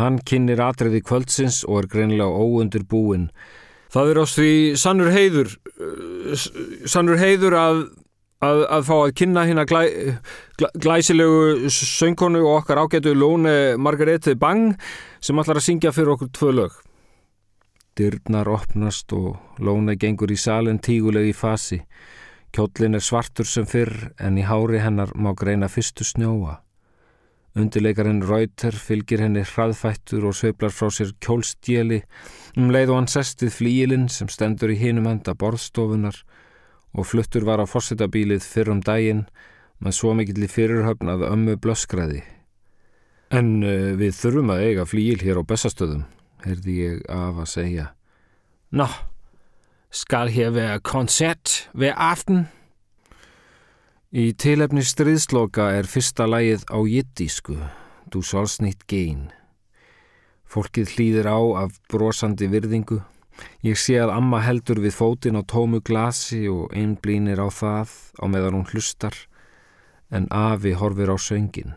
Hann 0.01 0.21
kynir 0.25 0.63
atriði 0.65 1.03
kvöldsins 1.05 1.63
og 1.69 1.83
er 1.83 1.91
greinlega 1.93 2.31
óundur 2.31 2.87
búinn. 2.89 3.29
Það 3.93 4.11
er 4.11 4.21
ás 4.23 4.37
því 4.39 4.53
sannur 4.81 5.11
heiður, 5.13 5.51
sannur 6.89 7.21
heiður 7.21 7.59
að 7.61 7.83
að, 8.43 8.63
að 8.67 8.87
fá 8.89 8.95
að 8.99 9.15
kynna 9.21 9.45
hérna 9.49 9.67
glæ, 9.69 9.83
glæ, 10.61 10.71
glæsilegu 10.83 11.71
söngkonu 11.73 12.43
og 12.47 12.63
okkar 12.63 12.83
ágætu 12.83 13.15
Lóne 13.17 13.77
Margarete 13.81 14.35
Bang 14.39 14.75
sem 15.23 15.39
allar 15.39 15.61
að 15.61 15.69
syngja 15.69 15.95
fyrir 15.95 16.15
okkur 16.17 16.33
tvö 16.35 16.57
lög. 16.59 16.81
Dyrnar 17.99 18.49
opnast 18.49 19.13
og 19.17 19.61
Lóne 19.61 19.99
gengur 20.01 20.33
í 20.33 20.39
salin 20.41 20.81
tígulegi 20.83 21.35
fasi. 21.37 21.83
Kjóllin 22.53 22.97
er 22.97 23.05
svartur 23.05 23.49
sem 23.49 23.69
fyrr 23.69 24.13
en 24.21 24.41
í 24.41 24.45
hári 24.45 24.81
hennar 24.83 25.15
má 25.17 25.33
greina 25.37 25.71
fyrstu 25.73 26.05
snjóa. 26.05 26.62
Undirleikarinn 27.59 28.23
Rauter 28.25 28.73
fylgir 28.73 29.21
henni 29.21 29.43
hraðfættur 29.45 30.25
og 30.25 30.37
sveiplar 30.39 30.73
frá 30.73 30.89
sér 30.95 31.11
kjólstjeli 31.21 31.99
um 32.57 32.71
leið 32.73 32.93
og 32.95 33.03
hann 33.03 33.11
sestið 33.13 33.53
flíilinn 33.59 34.07
sem 34.13 34.31
stendur 34.33 34.73
í 34.73 34.79
hinum 34.81 35.11
enda 35.11 35.35
borðstofunar 35.37 36.23
og 36.97 37.09
fluttur 37.09 37.45
var 37.45 37.61
á 37.61 37.69
fórsetabílið 37.69 38.45
fyrr 38.45 38.73
um 38.73 38.81
daginn 38.85 39.27
með 39.85 39.99
svo 39.99 40.15
mikill 40.17 40.47
í 40.47 40.49
fyrirhöfn 40.49 41.13
að 41.13 41.27
ömmu 41.29 41.59
blöskræði. 41.61 42.23
En 43.33 43.61
uh, 43.65 43.93
við 44.01 44.17
þurfum 44.17 44.53
að 44.55 44.65
eiga 44.69 44.89
flíil 44.89 45.21
hér 45.21 45.41
á 45.41 45.49
bestastöðum, 45.49 46.05
heyrði 46.45 46.79
ég 46.79 46.99
af 47.13 47.41
að 47.43 47.51
segja. 47.53 47.87
Nå, 48.73 48.89
skal 49.93 50.33
hér 50.33 50.53
vera 50.57 50.81
koncert 50.81 51.67
hver 51.77 51.97
aften? 52.01 52.47
Í 54.13 54.35
tilefni 54.37 54.83
stríðsloka 54.85 55.71
er 55.73 55.87
fyrsta 55.89 56.27
lægið 56.29 56.67
á 56.69 56.79
jiddísku, 56.85 57.57
Du 58.13 58.21
sollst 58.21 58.61
nicht 58.61 58.85
gehen. 58.87 59.31
Fólkið 60.45 60.91
hlýðir 60.93 61.29
á 61.33 61.41
af 61.65 61.79
brosandi 61.89 62.45
virðingu 62.53 63.01
Ég 63.65 63.79
sé 63.81 63.97
að 64.03 64.13
amma 64.13 64.43
heldur 64.45 64.83
við 64.83 64.97
fótin 64.99 65.39
á 65.39 65.43
tómu 65.49 65.81
glasi 65.81 66.45
og 66.51 66.75
einblínir 66.77 67.41
á 67.41 67.49
það 67.49 67.95
á 68.21 68.25
meðan 68.29 68.59
hún 68.59 68.69
hlustar 68.69 69.17
en 70.13 70.27
afi 70.29 70.75
horfir 70.77 71.09
á 71.09 71.17
söngin. 71.17 71.73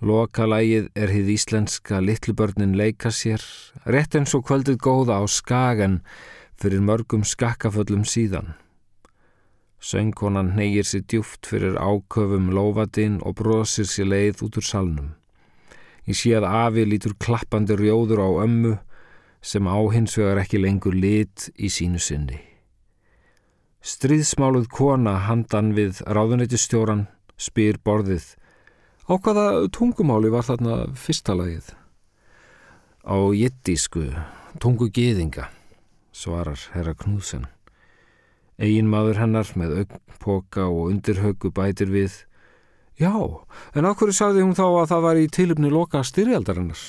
Lokalægið 0.00 0.88
er 0.96 1.12
hið 1.12 1.30
íslenska 1.36 2.00
Littlubörnin 2.00 2.74
leika 2.74 3.12
sér, 3.12 3.44
rétt 3.84 4.16
eins 4.16 4.34
og 4.34 4.46
kvöldið 4.48 4.80
góða 4.80 5.20
á 5.20 5.24
skagan 5.28 6.00
fyrir 6.60 6.82
mörgum 6.82 7.22
skakkaföllum 7.22 8.02
síðan. 8.08 8.56
Söngkonan 9.80 10.52
neyir 10.56 10.84
sér 10.84 11.06
djúft 11.08 11.48
fyrir 11.48 11.78
áköfum 11.80 12.50
lófatinn 12.52 13.16
og 13.24 13.38
brosir 13.40 13.88
sér 13.88 14.10
leið 14.12 14.44
út 14.44 14.58
úr 14.60 14.66
salnum. 14.66 15.08
Ég 16.04 16.16
sé 16.20 16.34
að 16.36 16.48
afi 16.48 16.84
lítur 16.84 17.16
klappandi 17.16 17.76
rjóður 17.78 18.20
á 18.20 18.28
ömmu 18.44 18.74
sem 19.40 19.64
á 19.64 19.80
hins 19.88 20.18
vegar 20.20 20.42
ekki 20.42 20.60
lengur 20.60 20.92
lit 20.92 21.48
í 21.56 21.72
sínu 21.72 22.00
syndi. 22.00 22.36
Stríðsmáluð 23.80 24.68
kona 24.68 25.16
handan 25.24 25.72
við 25.72 26.02
ráðunættistjóran 26.04 27.06
spyr 27.40 27.80
borðið 27.80 28.34
á 29.08 29.16
hvaða 29.16 29.46
tungumáli 29.72 30.28
var 30.28 30.44
þarna 30.44 30.82
fyrsta 30.92 31.32
lagið? 31.32 31.72
Á 33.00 33.16
jettísku, 33.32 34.04
tungu 34.60 34.90
geðinga, 34.92 35.48
svarar 36.12 36.60
herra 36.74 36.92
Knúsen. 36.92 37.48
Egin 38.60 38.90
maður 38.92 39.22
hennar 39.22 39.48
með 39.56 39.78
augpoka 39.82 40.66
og 40.68 40.90
undirhaugu 40.90 41.52
bætir 41.56 41.88
við 41.92 42.18
Já, 43.00 43.16
en 43.72 43.86
hverju 43.88 44.12
sagði 44.12 44.42
hún 44.44 44.56
þá 44.58 44.66
að 44.66 44.90
það 44.90 45.06
var 45.06 45.18
í 45.20 45.28
tilumni 45.32 45.70
loka 45.72 46.02
styrjaldarinnar? 46.04 46.82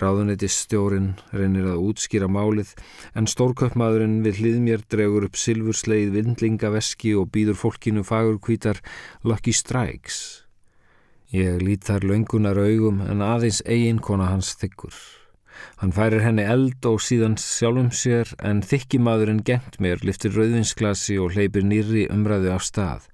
Ráðunetistjórin 0.00 1.12
reynir 1.30 1.68
að 1.70 1.84
útskýra 1.92 2.26
málið 2.30 2.72
en 3.14 3.30
stórköpmaðurinn 3.30 4.20
við 4.26 4.42
hlið 4.42 4.58
mér 4.66 4.84
dregur 4.90 5.28
upp 5.28 5.38
silfursleið 5.38 6.16
vindlingaveski 6.16 7.14
og 7.18 7.30
býður 7.34 7.58
fólkinu 7.62 8.02
fagurkvítar 8.06 8.82
Lucky 9.22 9.54
Strikes. 9.54 10.18
Ég 11.30 11.62
lít 11.62 11.86
þar 11.86 12.10
löngunar 12.10 12.58
augum 12.58 13.02
en 13.06 13.22
aðeins 13.22 13.62
eiginkona 13.66 14.32
hans 14.32 14.56
þykkur. 14.58 15.19
Hann 15.80 15.94
færir 15.96 16.22
henni 16.24 16.44
eld 16.44 16.84
og 16.88 17.00
síðan 17.04 17.38
sjálfum 17.40 17.88
sér 17.94 18.34
en 18.44 18.60
þykkimaðurinn 18.66 19.42
gengt 19.46 19.78
mér, 19.80 20.02
liftir 20.04 20.34
rauðvinsklasi 20.36 21.16
og 21.20 21.34
hleypir 21.36 21.64
nýri 21.64 22.06
umræðu 22.12 22.52
af 22.54 22.66
stað. 22.66 23.08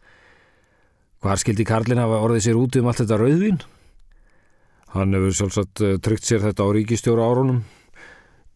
Hvar 1.23 1.41
skildi 1.41 1.65
Karlin 1.67 2.03
hafa 2.03 2.21
orðið 2.27 2.45
sér 2.49 2.61
út 2.61 2.77
um 2.81 2.91
allt 2.91 3.03
þetta 3.03 3.21
rauðvin? 3.23 3.63
Hann 4.97 5.17
hefur 5.17 5.35
sjálfsagt 5.39 5.83
eh, 5.83 5.97
tryggt 6.03 6.29
sér 6.29 6.45
þetta 6.45 6.67
á 6.67 6.69
ríkistjóra 6.77 7.25
árunum. 7.27 7.65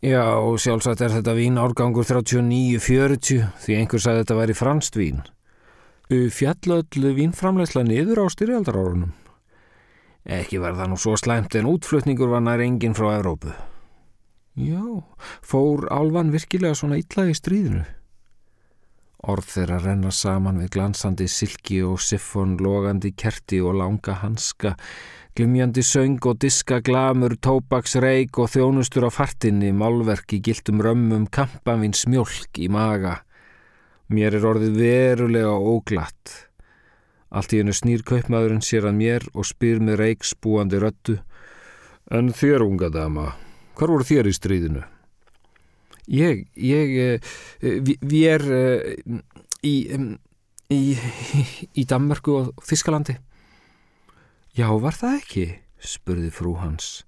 Já, 0.00 0.24
og 0.40 0.56
sjálfsagt 0.62 1.02
er 1.04 1.12
þetta 1.12 1.34
vín 1.36 1.58
árgangur 1.60 2.06
39-40 2.08 3.50
því 3.64 3.76
einhver 3.76 4.00
sagði 4.00 4.22
þetta 4.22 4.38
væri 4.38 4.56
franst 4.56 4.96
vín. 4.96 5.20
Fjallöldu 6.10 7.12
vínframlegsla 7.14 7.84
niður 7.86 8.24
á 8.24 8.26
styrjaldar 8.32 8.78
árunum. 8.80 9.12
Ekki 10.26 10.58
var 10.60 10.74
það 10.78 10.90
nú 10.92 10.98
svo 11.00 11.14
slæmt 11.20 11.54
en 11.56 11.68
útflutningur 11.70 12.32
var 12.32 12.42
nær 12.44 12.64
enginn 12.64 12.96
frá 12.96 13.12
Evrópu. 13.18 13.52
Já, 14.58 14.82
fór 15.42 15.86
Álvan 15.92 16.32
virkilega 16.34 16.74
svona 16.74 16.98
illa 17.00 17.28
í 17.30 17.36
stríðinu? 17.36 17.84
Orð 19.30 19.50
þeirra 19.52 19.78
renna 19.84 20.10
saman 20.10 20.58
við 20.62 20.72
glansandi 20.78 21.28
silki 21.28 21.82
og 21.84 22.00
siffon, 22.00 22.56
logandi 22.56 23.12
kerti 23.12 23.60
og 23.60 23.76
langa 23.76 24.16
hanska 24.22 24.74
Glimjandi 25.40 25.82
söng 25.86 26.18
og 26.26 26.40
diska 26.42 26.80
glamur, 26.82 27.36
tóbaks 27.38 27.94
reik 28.02 28.38
og 28.42 28.50
þjónustur 28.50 29.06
á 29.06 29.10
fartinni, 29.14 29.70
málverk 29.70 30.34
í 30.34 30.40
gildum 30.42 30.82
römmum, 30.82 31.28
kampavins 31.30 32.02
mjölk 32.10 32.58
í 32.58 32.66
maga. 32.66 33.20
Mér 34.10 34.40
er 34.40 34.46
orðið 34.50 34.74
verulega 34.82 35.54
óglatt. 35.54 36.34
Allt 37.30 37.54
í 37.54 37.62
hennu 37.62 37.72
snýr 37.72 38.02
kaupmaðurinn 38.02 38.60
sér 38.60 38.90
að 38.90 38.98
mér 38.98 39.28
og 39.30 39.46
spyr 39.46 39.78
með 39.78 40.02
reik 40.02 40.26
spúandi 40.26 40.82
röttu. 40.82 41.20
En 42.10 42.34
þér, 42.34 42.66
unga 42.66 42.90
dama, 42.90 43.30
hvar 43.80 43.94
voru 43.94 44.04
þér 44.04 44.28
í 44.28 44.36
stríðinu? 44.36 44.84
Ég, 46.10 46.44
ég, 46.58 46.94
eh, 47.64 47.80
við 47.80 48.24
er 48.28 48.44
eh, 48.52 49.20
í, 49.64 49.74
í, 50.68 50.80
í 51.72 51.84
Danmarku 51.88 52.34
og 52.36 52.64
Þískalandi. 52.66 53.16
Já, 54.58 54.66
var 54.82 54.96
það 54.98 55.16
ekki? 55.20 55.46
spurði 55.80 56.28
frú 56.34 56.58
hans. 56.60 57.06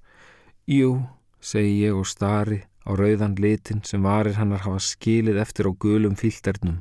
Jú, 0.71 1.03
segi 1.45 1.83
ég 1.83 1.99
og 1.99 2.07
stari 2.09 2.63
á 2.89 2.97
rauðan 2.97 3.37
litin 3.37 3.83
sem 3.85 4.01
varir 4.01 4.39
hannar 4.39 4.65
hafa 4.65 4.81
skilið 4.81 5.43
eftir 5.43 5.69
á 5.69 5.73
gulum 5.77 6.17
fíldernum. 6.17 6.81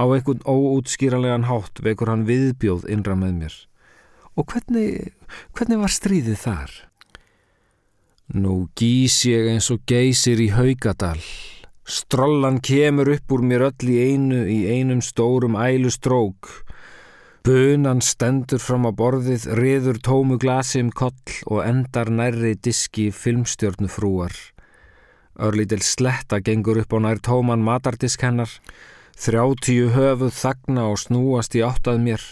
Á 0.00 0.04
einhvern 0.08 0.40
óútskýranlegan 0.48 1.44
hátt 1.50 1.82
vekur 1.84 2.08
hann 2.08 2.24
viðbjóð 2.24 2.88
innra 2.88 3.18
með 3.18 3.36
mér. 3.42 3.58
Og 4.34 4.48
hvernig, 4.48 5.12
hvernig 5.52 5.82
var 5.84 5.92
stríðið 5.92 6.40
þar? 6.40 6.72
Nú 8.32 8.70
gís 8.72 9.20
ég 9.28 9.50
eins 9.52 9.68
og 9.74 9.84
geysir 9.84 10.40
í 10.40 10.48
haugadal. 10.56 11.20
Strollan 11.84 12.62
kemur 12.64 13.10
upp 13.12 13.32
úr 13.36 13.44
mér 13.44 13.66
öll 13.68 13.90
í 13.92 13.98
einu 14.08 14.46
í 14.48 14.62
einum 14.72 15.04
stórum 15.04 15.58
ælustrók 15.60 16.64
Bunan 17.44 17.98
stendur 18.00 18.56
fram 18.56 18.86
á 18.88 18.92
borðið, 18.96 19.42
riður 19.58 19.98
tómu 20.00 20.38
glasi 20.40 20.80
um 20.80 20.88
koll 20.88 21.34
og 21.44 21.58
endar 21.60 22.08
nærri 22.08 22.54
diski 22.56 23.10
filmstjörnufrúar. 23.12 24.32
Örlítil 25.36 25.84
sletta 25.84 26.38
gengur 26.40 26.80
upp 26.80 26.96
á 26.96 26.98
nær 27.04 27.20
tóman 27.20 27.60
matardisk 27.60 28.24
hennar, 28.24 28.48
þrjátíu 29.20 29.92
höfuð 29.92 30.32
þagna 30.38 30.86
og 30.94 31.02
snúast 31.04 31.52
í 31.60 31.60
áttað 31.68 32.00
mér. 32.06 32.24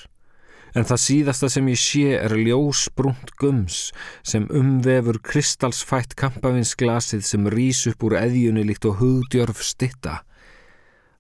En 0.73 0.87
það 0.89 1.01
síðasta 1.05 1.49
sem 1.53 1.67
ég 1.69 1.81
sé 1.81 2.05
er 2.17 2.33
ljósbrúnt 2.33 3.35
gums 3.41 3.91
sem 4.25 4.47
umvefur 4.49 5.19
kristalsfætt 5.21 6.17
kampavinsglasið 6.17 7.25
sem 7.29 7.49
rýs 7.53 7.85
upp 7.91 8.07
úr 8.09 8.17
eðjunni 8.23 8.65
líkt 8.65 8.89
og 8.89 9.03
hugdjörf 9.03 9.61
stitta. 9.61 10.23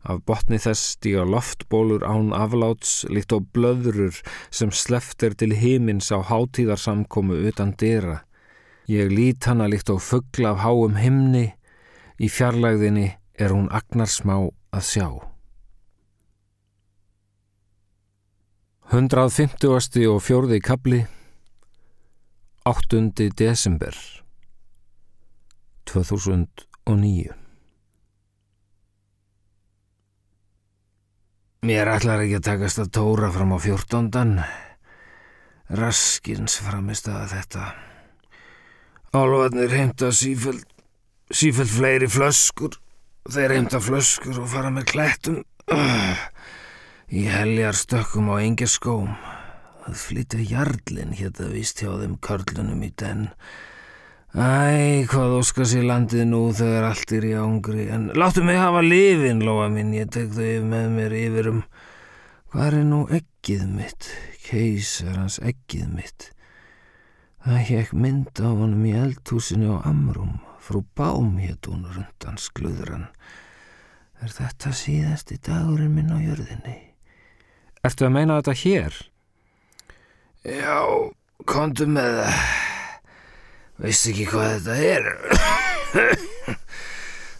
Af 0.03 0.25
botni 0.27 0.59
þess 0.59 0.97
stíga 0.97 1.23
loftbólur 1.29 2.03
án 2.03 2.33
afláts 2.35 3.03
líkt 3.13 3.35
og 3.37 3.51
blöðrur 3.55 4.17
sem 4.51 4.73
sleft 4.75 5.23
er 5.23 5.37
til 5.39 5.53
himins 5.55 6.11
á 6.11 6.19
hátíðarsamkomu 6.27 7.37
utan 7.53 7.77
dyrra. 7.79 8.23
Ég 8.91 9.13
lít 9.13 9.47
hana 9.47 9.69
líkt 9.71 9.93
og 9.95 10.03
fuggla 10.03 10.57
af 10.57 10.65
háum 10.65 10.97
himni, 10.99 11.53
í 12.19 12.27
fjarlægðinni 12.27 13.13
er 13.39 13.55
hún 13.55 13.71
agnarsmá 13.71 14.41
að 14.75 14.89
sjá. 14.89 15.32
150. 18.93 19.63
og 20.13 20.19
fjórði 20.21 20.59
kabli 20.61 20.99
8. 22.69 22.99
desember 23.41 23.97
2009 25.89 27.33
Mér 31.65 31.93
ætlar 31.95 32.21
ekki 32.27 32.37
að 32.37 32.45
takast 32.51 32.83
að 32.85 32.91
tóra 32.99 33.33
fram 33.33 33.57
á 33.57 33.59
fjórtóndan 33.65 34.35
Raskins 35.81 36.59
framist 36.61 37.09
að 37.09 37.33
þetta 37.33 37.71
Álvarnir 39.17 39.73
heimta 39.73 40.13
sífælt 40.13 40.69
sífælt 41.33 41.73
fleiri 41.79 42.13
flöskur 42.13 42.77
þeir 43.25 43.57
heimta 43.57 43.81
flöskur 43.81 44.45
og 44.45 44.53
fara 44.53 44.69
með 44.69 44.91
klættum 44.93 45.41
Í 47.13 47.27
heljar 47.29 47.77
stökkum 47.77 48.31
á 48.33 48.41
engir 48.41 48.71
skóm. 48.73 49.11
Það 49.85 49.97
flyttu 50.01 50.39
jarlinn 50.49 51.11
hétta 51.13 51.45
vist 51.53 51.83
hjá 51.83 51.91
þeim 52.01 52.15
körlunum 52.25 52.81
í 52.87 52.89
den. 52.97 53.27
Æ, 54.33 55.05
hvað 55.11 55.35
óskar 55.43 55.67
sér 55.69 55.85
landið 55.91 56.23
nú 56.31 56.39
þegar 56.57 56.87
allt 56.89 57.11
er 57.13 57.27
í 57.29 57.33
ángri. 57.37 57.83
En 57.93 58.07
láttu 58.17 58.41
mig 58.41 58.57
hafa 58.57 58.81
lifin, 58.81 59.43
lofa 59.45 59.67
minn, 59.69 59.91
ég 59.93 60.09
tek 60.09 60.31
þau 60.33 60.65
með 60.71 60.87
mér 60.95 61.15
yfir 61.19 61.51
um. 61.51 61.59
Hvað 62.55 62.79
er 62.79 62.87
nú 62.89 63.01
ekkið 63.19 63.67
mitt? 63.75 64.09
Keisar 64.47 65.19
hans 65.19 65.37
ekkið 65.45 65.91
mitt. 65.93 66.31
Það 67.45 67.61
hekk 67.69 67.93
mynd 68.07 68.41
á 68.41 68.49
honum 68.49 68.87
í 68.89 68.95
eldhúsinu 69.03 69.77
á 69.77 69.85
Amrum. 69.91 70.39
Frú 70.65 70.81
Bám 70.97 71.37
hétt 71.43 71.69
hún 71.69 71.85
rundan 71.93 72.41
skluðran. 72.41 73.05
Er 74.25 74.33
þetta 74.33 74.73
síðasti 74.73 75.37
dagurinn 75.45 75.93
minn 75.99 76.09
á 76.09 76.17
jörðinni? 76.17 76.92
Ertu 77.83 78.07
að 78.07 78.13
meina 78.15 78.37
þetta 78.39 78.53
hér? 78.61 78.97
Já, 80.47 80.77
kontu 81.51 81.89
með 81.91 82.13
það. 82.21 82.43
Veist 83.83 84.07
ekki 84.13 84.27
hvað 84.31 84.53
þetta 84.53 84.77
er? 84.87 85.09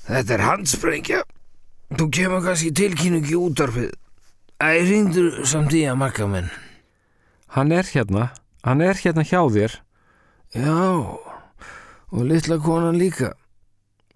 þetta 0.09 0.35
er 0.35 0.43
handsprengja. 0.43 1.21
Þú 1.95 2.09
kemur 2.19 2.43
kannski 2.43 2.73
tilkynnu 2.75 3.21
ekki 3.23 3.39
útarfið. 3.39 3.93
Æ, 4.59 4.71
ringdur 4.89 5.45
samt 5.47 5.77
í 5.79 5.85
að 5.87 6.01
makka 6.03 6.27
minn. 6.31 6.51
Hann 7.55 7.71
er 7.79 7.87
hérna. 7.93 8.33
Hann 8.67 8.83
er 8.83 8.99
hérna 8.99 9.23
hjá 9.23 9.45
þér. 9.47 9.79
Já, 10.59 10.75
og 12.11 12.27
litla 12.27 12.59
konan 12.63 12.99
líka. 12.99 13.31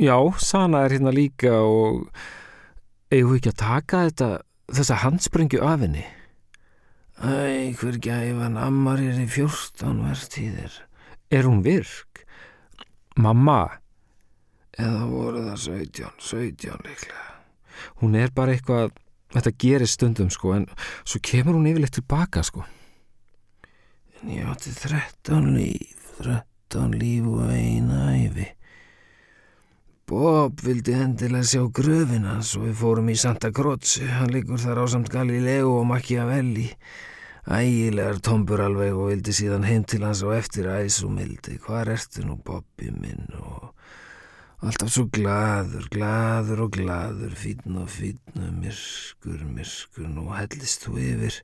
Já, 0.03 0.19
Sana 0.43 0.83
er 0.89 0.99
hérna 0.99 1.15
líka 1.15 1.55
og 1.63 2.11
eigum 3.15 3.37
við 3.37 3.39
ekki 3.45 3.55
að 3.55 3.63
taka 3.63 4.05
þetta, 4.11 4.31
þessa 4.75 5.03
handsprengju 5.07 5.63
af 5.63 5.87
henni? 5.87 6.05
Æ, 7.67 7.73
hver 7.75 7.97
gæfan 7.99 8.55
ammar 8.63 9.01
er 9.03 9.17
í 9.19 9.25
fjórstán 9.27 9.99
verðtíðir. 10.05 10.75
Er 11.35 11.47
hún 11.49 11.65
virk? 11.65 12.21
Mamma? 13.19 13.81
Eða 14.79 15.07
voru 15.11 15.41
það 15.49 15.57
17, 15.65 16.13
17 16.23 16.85
líklega. 16.85 17.25
Hún 18.03 18.15
er 18.21 18.31
bara 18.37 18.55
eitthvað, 18.55 18.93
þetta 19.35 19.53
gerir 19.65 19.91
stundum 19.91 20.31
sko, 20.31 20.53
en 20.55 20.69
svo 21.03 21.19
kemur 21.27 21.57
hún 21.59 21.67
yfirleitt 21.73 21.97
tilbaka 21.97 22.45
sko. 22.47 22.63
En 24.21 24.31
ég 24.37 24.47
átti 24.53 24.71
13 24.77 25.51
líf, 25.57 26.07
13 26.21 26.95
líf 27.01 27.27
og 27.33 27.51
eina 27.51 28.13
æfi. 28.13 28.47
Bob 30.07 30.63
vildi 30.63 30.95
endilega 30.95 31.51
sjá 31.51 31.67
gröfina 31.81 32.39
svo 32.47 32.63
við 32.69 32.79
fórum 32.79 33.11
í 33.11 33.19
Santa 33.19 33.51
Croce, 33.51 34.07
hann 34.07 34.31
liggur 34.31 34.63
þar 34.63 34.85
á 34.85 34.95
samt 34.95 35.11
Galileo 35.11 35.81
og 35.81 35.91
Machiavelli. 35.91 36.71
Ægilegar 37.47 38.19
tombur 38.27 38.59
alveg 38.65 38.97
og 38.99 39.13
vildi 39.13 39.31
síðan 39.37 39.67
heim 39.69 39.85
til 39.87 40.03
hans 40.03 40.25
og 40.27 40.35
eftir 40.35 40.67
æs 40.67 40.99
og 41.07 41.13
mildi. 41.15 41.61
Hvar 41.63 41.87
ertu 41.95 42.25
nú 42.27 42.35
Bobby 42.43 42.91
minn 42.91 43.29
og 43.39 43.69
alltaf 44.67 44.91
svo 44.91 45.05
gladur, 45.13 45.87
gladur 45.93 46.65
og 46.65 46.73
gladur, 46.75 47.37
fítn 47.39 47.77
og 47.79 47.91
fítn, 47.93 48.49
myrkur, 48.59 49.45
myrkur, 49.47 50.09
nú 50.11 50.27
hellist 50.35 50.89
þú 50.89 50.97
yfir 51.05 51.39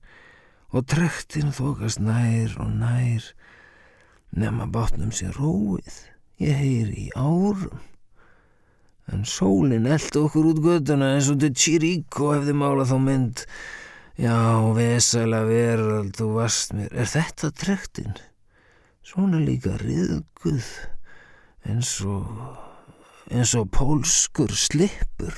og 0.72 0.88
trektinn 0.88 1.52
þokast 1.54 2.00
nær 2.02 2.56
og 2.64 2.72
nær, 2.80 3.28
nema 4.32 4.66
bátnum 4.72 5.12
sér 5.14 5.36
róið, 5.36 6.00
ég 6.40 6.56
heyri 6.56 7.06
í 7.06 7.12
árum. 7.14 7.78
En 9.12 9.26
sólinn 9.28 9.86
eldi 9.86 10.18
okkur 10.18 10.50
út 10.50 10.62
göduna 10.64 11.12
eins 11.14 11.28
og 11.30 11.38
til 11.42 11.54
Chirico 11.54 12.32
hefði 12.32 12.56
málað 12.56 12.94
þá 12.94 12.98
mynd. 13.06 13.46
Já, 14.20 14.61
vesæla 14.77 15.40
veröld, 15.48 16.12
þú 16.18 16.27
varst 16.37 16.75
mér. 16.77 16.90
Er 16.92 17.09
þetta 17.09 17.48
trektinn? 17.57 18.18
Svona 19.01 19.40
líka 19.40 19.79
riðguð, 19.81 20.68
eins 21.64 21.94
og, 22.05 22.29
eins 23.33 23.55
og 23.57 23.70
pólskur 23.72 24.53
slippur. 24.53 25.33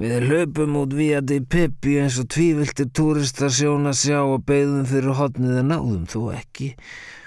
Við 0.00 0.24
löpum 0.30 0.78
út 0.80 0.96
via 0.96 1.20
di 1.20 1.42
Pippi 1.44 1.98
eins 2.00 2.16
og 2.22 2.30
tvíviltir 2.32 2.88
túristar 2.96 3.52
sjóna 3.52 3.92
sjá 3.92 4.22
og 4.22 4.46
beigðum 4.48 4.88
fyrir 4.88 5.20
hodnið 5.20 5.60
en 5.60 5.70
náðum 5.74 6.08
þú 6.08 6.24
ekki. 6.32 6.72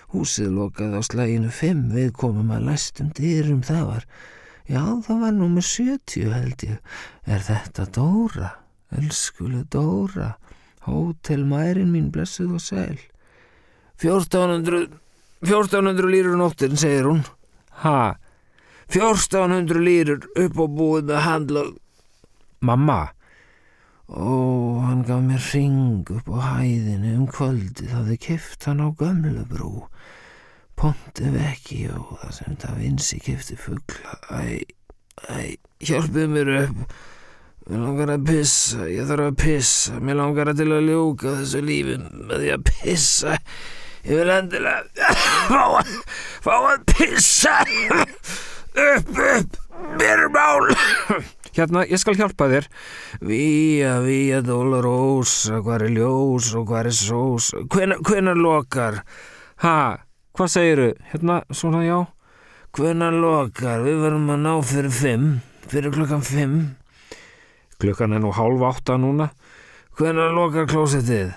Húsið 0.09 0.49
lokaði 0.57 0.97
á 0.97 1.01
slæginu 1.05 1.53
fimm, 1.53 1.91
við 1.93 2.09
komum 2.17 2.49
að 2.49 2.71
læstum 2.71 3.13
dyrum 3.13 3.61
það 3.61 3.87
var. 3.93 4.11
Já, 4.65 4.81
það 5.05 5.21
var 5.21 5.37
númur 5.37 5.69
70 5.69 6.33
held 6.33 6.69
ég. 6.73 7.01
Er 7.29 7.45
þetta 7.45 7.91
Dóra? 7.93 8.55
Elskuleg 8.91 9.69
Dóra. 9.73 10.35
Hótelmærin 10.85 11.89
mín 11.93 12.11
blessuð 12.13 12.57
og 12.59 12.61
sæl. 12.61 12.99
1400, 14.01 14.89
1400 15.41 16.11
lýrur 16.11 16.37
nóttin, 16.37 16.77
segir 16.77 17.09
hún. 17.09 17.23
Ha? 17.81 18.15
1400 18.93 19.81
lýrur 19.81 20.27
upp 20.35 20.59
á 20.61 20.65
búið 20.69 21.09
með 21.09 21.21
handlag. 21.25 21.71
Mamma? 22.61 23.01
Ó, 24.05 24.81
hann 24.85 25.01
gaf 25.07 25.23
mér 25.25 25.41
ring 25.53 26.05
upp 26.13 26.29
á 26.29 26.61
hæðinu 26.61 27.15
um 27.17 27.25
kvöldi 27.25 27.87
það 27.89 28.11
þið 28.11 28.19
kift 28.27 28.67
hann 28.69 28.83
á 28.85 28.87
gömlubrú. 28.93 29.87
Ponte 30.77 31.31
Vecchio, 31.33 32.17
það 32.21 32.33
sem 32.37 32.57
það 32.61 32.79
vinsi 32.83 33.19
kifti 33.23 33.57
fuggla. 33.57 34.17
Æ, 34.29 34.61
æ, 35.31 35.55
hjálpið 35.81 36.33
mér 36.35 36.51
upp. 36.65 36.97
Mér 37.65 37.79
langar 37.81 38.11
að 38.13 38.27
pissa, 38.27 38.83
ég 38.85 39.07
þarf 39.09 39.31
að 39.31 39.37
pissa. 39.41 39.95
Mér 39.97 40.19
langar 40.19 40.51
að 40.51 40.59
til 40.59 40.67
að 40.75 40.83
ljúka 40.85 41.31
þessu 41.39 41.61
lífi 41.65 41.95
með 41.97 42.43
því 42.43 42.51
að 42.53 42.65
pissa. 42.67 43.37
Ég 44.05 44.19
vil 44.19 44.33
endilega 44.35 45.13
fá 45.49 45.63
að, 45.79 45.89
fá 46.45 46.51
að 46.59 46.83
pissa. 46.91 47.55
Upp, 48.75 49.09
upp, 49.09 49.57
mér 49.97 50.27
er 50.27 50.29
mál. 50.35 50.69
Hérna, 51.55 51.87
ég 51.89 52.03
skal 52.03 52.19
hjálpa 52.19 52.51
þér. 52.53 52.69
Vía, 53.25 53.95
vía, 54.05 54.43
dólarósa, 54.45 55.63
hvað 55.65 55.87
er 55.87 55.97
ljós 55.97 56.53
og 56.53 56.69
hvað 56.69 56.91
er 56.91 56.97
sós. 57.01 57.49
Hvenar 57.73 58.37
lokar? 58.45 59.01
Ha? 59.65 59.77
Hvað 60.37 60.53
segiru? 60.53 60.89
Hérna, 61.09 61.41
svona 61.49 61.81
já. 61.87 61.97
Hvenar 62.77 63.17
lokar? 63.25 63.81
Við 63.89 64.01
verum 64.05 64.33
að 64.37 64.41
ná 64.45 64.55
fyrir 64.61 64.97
fimm. 65.01 65.29
Fyrir 65.71 65.97
klokkan 65.97 66.21
fimm. 66.21 66.59
Klukkan 67.81 68.15
er 68.15 68.23
nú 68.23 68.31
hálf 68.35 68.63
átta 68.69 68.97
núna. 69.01 69.29
Hvenar 69.99 70.33
lokar 70.35 70.67
klósettið? 70.71 71.33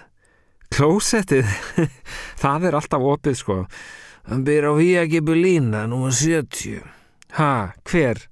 Klósettið? 0.74 1.48
Það 2.42 2.68
er 2.68 2.78
alltaf 2.78 3.06
opið 3.14 3.38
sko. 3.40 3.58
Hann 4.28 4.44
byr 4.44 4.68
á 4.68 4.72
Vía 4.76 5.04
Gibulína, 5.08 5.86
núma 5.88 6.10
70. 6.12 6.82
Ha, 7.38 7.74
hver? 7.88 8.24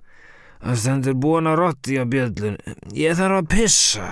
Það 0.60 0.80
stendur 0.82 1.18
búin 1.20 1.48
að 1.50 1.60
rotti 1.60 1.98
á 2.00 2.04
bjöllun. 2.08 2.58
Ég 2.96 3.16
þarf 3.18 3.42
að 3.42 3.50
pissa. 3.54 4.08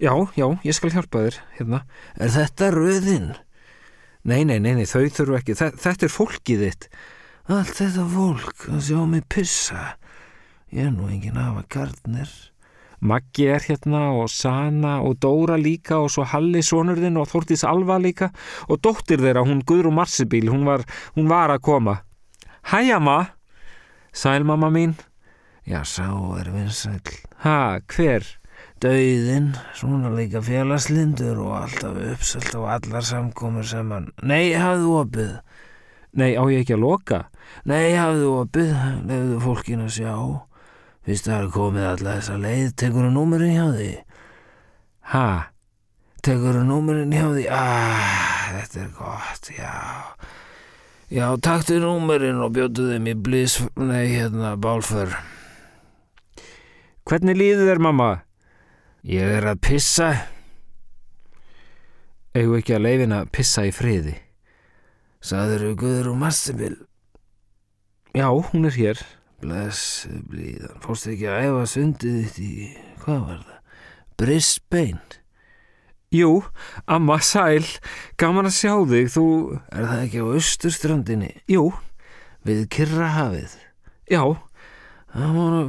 Já, 0.00 0.12
já, 0.36 0.46
ég 0.64 0.76
skal 0.76 0.92
hjálpa 0.94 1.24
þér, 1.26 1.38
hérna. 1.58 1.80
Er 2.20 2.34
þetta 2.34 2.70
röðinn? 2.74 3.32
Nei, 4.28 4.44
nei, 4.44 4.58
nei, 4.60 4.74
nei, 4.76 4.86
þau 4.88 5.08
þurfu 5.08 5.38
ekki. 5.38 5.56
Þetta 5.56 6.06
er 6.06 6.12
fólkið 6.12 6.64
þitt. 6.66 6.88
Allt 7.50 7.74
þetta 7.80 8.06
fólk 8.12 8.66
að 8.70 8.82
sjá 8.86 9.00
mig 9.08 9.26
pissa. 9.32 9.94
Ég 10.70 10.86
er 10.86 10.94
nú 10.94 11.08
engin 11.10 11.40
afa 11.40 11.64
gardner. 11.72 12.30
Maggi 13.00 13.46
er 13.48 13.64
hérna 13.64 14.10
og 14.12 14.28
Sana 14.28 14.98
og 15.00 15.16
Dóra 15.24 15.56
líka 15.56 15.96
og 16.04 16.10
svo 16.12 16.26
Halli 16.28 16.60
sonurðin 16.60 17.16
og 17.16 17.30
Þórtís 17.30 17.64
Alva 17.64 17.96
líka 17.96 18.28
og 18.68 18.82
dóttir 18.84 19.22
þeirra, 19.24 19.46
hún 19.48 19.62
Guðrú 19.64 19.92
Marsibíl, 19.96 20.50
hún 20.52 20.66
var, 20.68 20.84
hún 21.16 21.30
var 21.30 21.54
að 21.54 21.62
koma. 21.64 22.00
Hæ, 22.68 22.92
amma! 22.96 23.32
Sæl, 24.12 24.44
mamma 24.44 24.68
mín. 24.68 24.98
Já, 25.64 25.80
sá 25.84 26.10
er 26.40 26.50
vinsæl. 26.52 27.00
Ha, 27.44 27.80
hver? 27.88 28.26
Dauðin, 28.80 29.54
svona 29.76 30.10
líka 30.12 30.40
félagslindur 30.44 31.40
og 31.40 31.56
alltaf 31.62 31.96
uppselt 32.14 32.52
á 32.56 32.60
allar 32.76 33.04
samkomur 33.04 33.64
sem 33.64 33.90
hann. 33.92 34.10
Nei, 34.24 34.52
hafðu 34.56 34.94
opið. 35.02 35.34
Nei, 36.20 36.32
á 36.36 36.42
ég 36.52 36.64
ekki 36.64 36.76
að 36.76 36.84
loka? 36.84 37.18
Nei, 37.68 37.92
hafðu 37.96 38.30
opið, 38.42 38.72
lefðu 39.08 39.40
fólkin 39.44 39.84
að 39.84 39.92
sjá. 39.96 40.14
Fyrst 41.10 41.26
það 41.26 41.40
er 41.42 41.46
komið 41.50 41.84
alla 41.88 42.12
þessa 42.20 42.34
leið, 42.38 42.66
tekur 42.78 43.02
þú 43.02 43.08
númurinn 43.10 43.56
hjá 43.56 43.64
því? 43.74 43.86
Ha? 45.10 45.22
Tekur 46.22 46.54
þú 46.54 46.60
númurinn 46.68 47.16
hjá 47.16 47.24
því? 47.32 47.46
Ah, 47.50 48.44
þetta 48.54 48.78
er 48.84 48.92
gott, 48.94 49.50
já. 49.56 49.72
Já, 51.10 51.24
taktu 51.42 51.80
númurinn 51.82 52.38
og 52.38 52.54
bjótu 52.54 52.86
þeim 52.92 53.10
í 53.10 53.16
blís, 53.26 53.58
nei, 53.74 54.06
hérna, 54.12 54.54
bálfur. 54.54 55.18
Hvernig 57.10 57.42
líður 57.42 57.72
þér, 57.72 57.84
mamma? 57.90 58.10
Ég 59.02 59.34
er 59.40 59.50
að 59.50 59.64
pissa. 59.66 60.12
Egu 62.38 62.60
ekki 62.62 62.78
að 62.78 62.86
leifin 62.86 63.18
að 63.18 63.34
pissa 63.34 63.66
í 63.66 63.74
friði. 63.74 64.14
Saður 65.18 65.72
þú 65.72 65.78
Guður 65.82 66.14
og 66.14 66.22
Mastibil? 66.22 66.76
Já, 68.14 68.30
hún 68.30 68.70
er 68.70 68.78
hér. 68.78 69.08
Blessu 69.40 70.18
blíðan, 70.28 70.76
fórstu 70.84 71.14
ekki 71.14 71.28
að 71.32 71.46
æfa 71.46 71.60
sundið 71.72 72.16
þitt 72.20 72.40
í, 72.44 72.54
hvað 73.00 73.20
var 73.24 73.38
það? 73.46 73.78
Brisbane? 74.20 75.20
Jú, 76.12 76.32
amma 76.90 77.16
sæl, 77.24 77.64
gaman 78.20 78.50
að 78.50 78.56
sjá 78.58 78.74
þig, 78.90 79.08
þú... 79.14 79.24
Er 79.70 79.86
það 79.86 80.02
ekki 80.04 80.20
á 80.20 80.26
austurstrandinni? 80.34 81.30
Jú. 81.48 81.62
Við 82.44 82.64
Kirrahafið? 82.74 83.54
Já. 84.10 84.22
Það 85.14 85.32
voru 85.38 85.62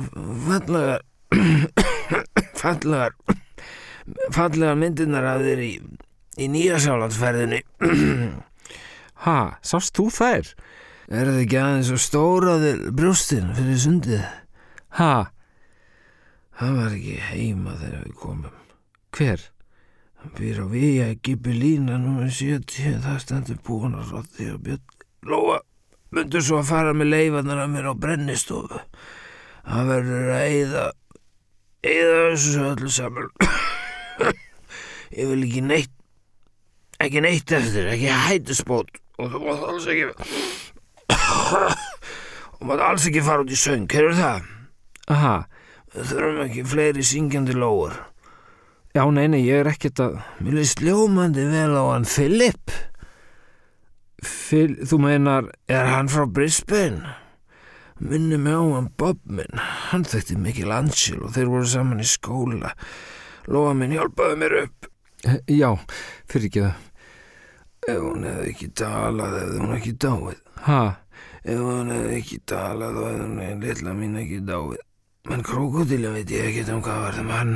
fallegar, 0.50 1.06
fallegar, 2.62 3.16
fallegar 4.36 4.82
myndirnar 4.82 5.30
af 5.32 5.46
þér 5.46 5.64
í, 5.64 5.72
í 6.42 6.52
nýjasálandsferðinni. 6.58 7.64
ha, 9.26 9.38
sást 9.64 9.96
þú 9.96 10.10
þær? 10.18 10.52
Er 10.52 10.56
það 11.12 11.40
ekki 11.42 11.58
aðeins 11.60 11.90
og 11.92 12.00
stóraðir 12.00 12.84
brjóstin 12.96 13.50
fyrir 13.58 13.80
sundið? 13.84 14.22
Ha? 14.96 15.16
Það 16.60 16.78
var 16.78 16.96
ekki 16.96 17.16
heima 17.32 17.74
þegar 17.80 18.06
við 18.06 18.16
komum. 18.22 18.54
Hver? 19.18 19.44
Hann 20.22 20.36
býr 20.38 20.62
á 20.62 20.66
við 20.72 21.02
að 21.04 21.14
gipi 21.26 21.56
lína 21.58 21.98
nr. 21.98 22.30
70, 22.32 23.02
það 23.04 23.20
stendur 23.26 23.60
búin 23.66 23.98
að 23.98 24.14
rotti 24.16 24.48
og 24.54 24.62
björn. 24.68 24.98
Lóa, 25.28 25.60
myndur 26.16 26.46
svo 26.46 26.62
að 26.62 26.72
fara 26.72 26.96
með 26.96 27.12
leifannar 27.16 27.64
að 27.66 27.76
mér 27.76 27.92
á 27.92 27.94
brennistofu. 28.06 28.82
Það 29.66 29.92
verður 29.92 30.34
að 30.38 30.48
eyða, 30.56 30.88
eyða 31.92 32.18
þessu 32.32 32.66
öllu 32.70 32.94
saman. 32.94 33.32
Ég 35.20 35.32
vil 35.34 35.44
ekki 35.44 35.66
neitt, 35.66 35.96
ekki 37.04 37.26
neitt 37.26 37.58
eftir, 37.58 37.92
ekki 37.92 38.20
hættisbót 38.30 39.02
og 39.22 39.30
þú 39.34 39.42
mátt 39.46 39.66
alls 39.70 39.88
ekki 39.92 40.32
og 41.52 42.64
maður 42.68 42.86
alls 42.88 43.08
ekki 43.10 43.24
fara 43.26 43.46
út 43.46 43.52
í 43.52 43.60
söng, 43.60 43.88
herur 43.92 44.16
það? 44.18 44.48
Aha. 45.12 45.36
Við 45.92 46.12
þurfum 46.12 46.46
ekki 46.46 46.66
fleiri 46.72 47.04
syngjandi 47.04 47.58
lóur. 47.58 47.98
Já, 48.96 49.06
neina, 49.08 49.40
ég 49.40 49.64
er 49.64 49.72
ekkert 49.72 50.02
að... 50.04 50.20
Mér 50.44 50.60
leist 50.60 50.84
ljómandi 50.84 51.46
vel 51.48 51.72
á 51.80 51.84
hann 51.94 52.08
Philip. 52.08 52.74
Phil, 54.20 54.76
þú 54.84 55.00
meinar... 55.04 55.48
Er 55.72 55.88
hann 55.88 56.12
frá 56.12 56.26
Brisbane? 56.28 57.16
Minni 58.02 58.40
mig 58.42 58.56
á 58.58 58.64
hann 58.76 58.90
Bob 59.00 59.20
minn. 59.30 59.64
Hann 59.92 60.04
þekkti 60.08 60.36
mikil 60.42 60.74
ansjál 60.76 61.22
og 61.24 61.36
þeir 61.36 61.52
voru 61.54 61.68
saman 61.72 62.04
í 62.04 62.08
skóla. 62.08 62.74
Lóa 63.52 63.76
minn 63.78 63.94
hjálpaði 63.96 64.40
mér 64.42 64.58
upp. 64.66 64.90
Já, 65.48 65.70
fyrir 66.30 66.50
ekki 66.50 66.66
það. 66.66 66.88
Ef 67.92 68.00
hún 68.02 68.26
hefði 68.28 68.52
ekki 68.52 68.68
talað, 68.78 69.38
hefði 69.40 69.62
hún 69.62 69.76
ekki 69.78 69.94
dáið. 70.02 70.42
Hæ? 70.66 70.82
Ef 71.42 71.58
hann 71.58 71.90
hefði 71.90 72.18
ekki 72.20 72.38
talað 72.46 73.00
og 73.02 73.08
hefði 73.10 73.48
hann 73.48 73.64
lilla 73.66 73.94
mín 73.98 74.20
ekki 74.22 74.42
dáið. 74.46 74.82
Menn 75.30 75.44
krokodilja 75.46 76.12
veit 76.14 76.32
ég 76.34 76.48
ekkert 76.50 76.70
um 76.74 76.84
hvað 76.86 77.04
var 77.06 77.18
það 77.18 77.28
mann. 77.30 77.56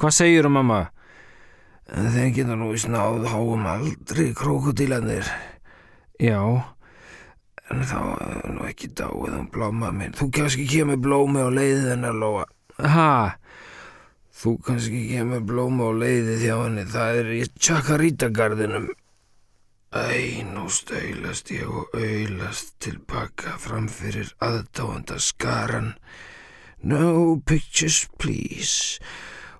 Hvað 0.00 0.16
segir 0.16 0.46
þú 0.48 0.52
mamma? 0.56 0.80
En 1.90 2.06
þeir 2.14 2.30
geta 2.36 2.56
nú 2.56 2.70
í 2.72 2.80
snáð 2.80 3.26
háum 3.28 3.66
aldrei 3.68 4.30
krokodilanir. 4.36 5.28
Já. 6.20 6.40
En 7.70 7.84
þá 7.86 7.98
hefði 8.20 8.54
nú 8.54 8.68
ekki 8.68 8.90
dáið 9.00 9.36
um 9.38 9.50
blóma 9.52 9.90
minn. 9.96 10.16
Þú 10.16 10.30
kannski 10.36 10.68
kemur 10.70 11.00
blómi 11.02 11.44
á 11.44 11.48
leiðið 11.52 11.90
hennar 11.94 12.16
lóa. 12.16 12.46
Hæ? 12.80 13.36
Þú 14.40 14.54
kannski 14.64 15.02
kemur 15.10 15.44
blóma 15.44 15.88
á 15.88 15.92
leiðið 16.04 16.46
hjá 16.46 16.56
henni. 16.62 16.86
Það 16.88 17.20
er 17.20 17.32
í 17.36 17.42
Chakarita-garðinum. 17.52 18.88
Æ, 18.88 18.99
nú 19.90 20.68
stöylast 20.70 21.50
ég 21.50 21.66
og 21.66 21.90
auðlast 21.98 22.76
tilbaka 22.78 23.56
framfyrir 23.58 24.28
aðdáanda 24.38 25.18
skaran. 25.18 25.96
No 26.82 27.40
pictures 27.42 28.06
please. 28.16 29.00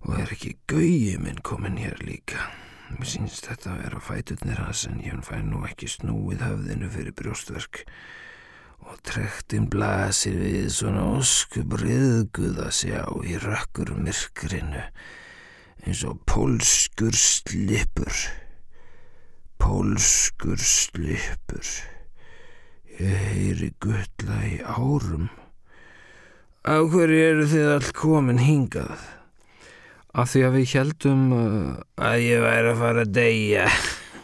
Og 0.06 0.20
er 0.20 0.30
ekki 0.30 0.54
gauði 0.70 1.18
minn 1.18 1.42
komin 1.42 1.76
hér 1.82 1.98
líka. 2.06 2.46
Mér 2.94 3.10
sínst 3.10 3.48
þetta 3.48 3.72
að 3.72 3.82
vera 3.82 4.00
fætutnir 4.00 4.60
hans 4.62 4.86
en 4.86 5.00
ég 5.02 5.18
fæ 5.26 5.42
nú 5.42 5.64
ekki 5.66 5.88
snúið 5.90 6.44
höfðinu 6.46 6.90
fyrir 6.94 7.16
brjóstverk. 7.18 7.82
Og 8.86 9.02
trektinn 9.02 9.66
blasir 9.66 10.38
við 10.38 10.70
svona 10.70 11.08
oskubriðguð 11.18 12.62
að 12.68 12.70
sjá 12.78 13.02
í 13.26 13.34
rökkur 13.34 13.96
myrkrinu 13.98 14.86
eins 15.82 16.04
og 16.06 16.22
pólskur 16.22 17.18
slipur. 17.18 18.14
Pólskur 19.60 20.58
slipur. 20.58 21.68
Ég 23.00 23.16
heyri 23.30 23.70
gulla 23.80 24.38
í 24.48 24.58
árum. 24.64 25.28
Á 26.64 26.80
hverju 26.80 27.20
eru 27.24 27.46
þið 27.48 27.68
all 27.74 27.90
komin 27.96 28.40
hingað? 28.40 29.04
Af 30.10 30.32
því 30.32 30.42
að 30.46 30.56
við 30.56 30.72
heldum 30.74 31.22
uh, 31.32 31.76
að 32.02 32.24
ég 32.24 32.42
væri 32.44 32.72
að 32.72 32.82
fara 32.82 33.04
að 33.06 33.12
deyja. 33.20 33.68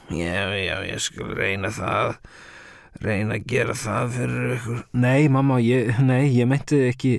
Já, 0.06 0.54
já, 0.54 0.76
ég 0.86 1.00
skal 1.02 1.32
reyna 1.34 1.72
það. 1.74 2.12
Reyna 3.02 3.40
að 3.40 3.46
gera 3.50 3.74
það 3.74 4.12
fyrir 4.14 4.52
ykkur. 4.54 4.82
Nei, 5.02 5.26
mamma, 5.34 5.56
ég, 5.58 5.96
nei, 5.98 6.28
ég 6.30 6.46
meinti 6.46 6.78
ekki... 6.86 7.16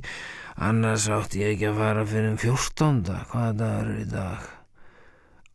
Annars 0.58 1.10
átti 1.12 1.43
ég 1.43 1.58
ekki 1.58 1.67
að 1.69 1.82
fara 1.84 2.06
fyrir 2.08 2.38
fjórstánda. 2.41 3.17
Hvaða 3.34 3.58
dagar 3.60 3.91
er 3.91 3.99
í 3.99 4.08
dag? 4.10 4.47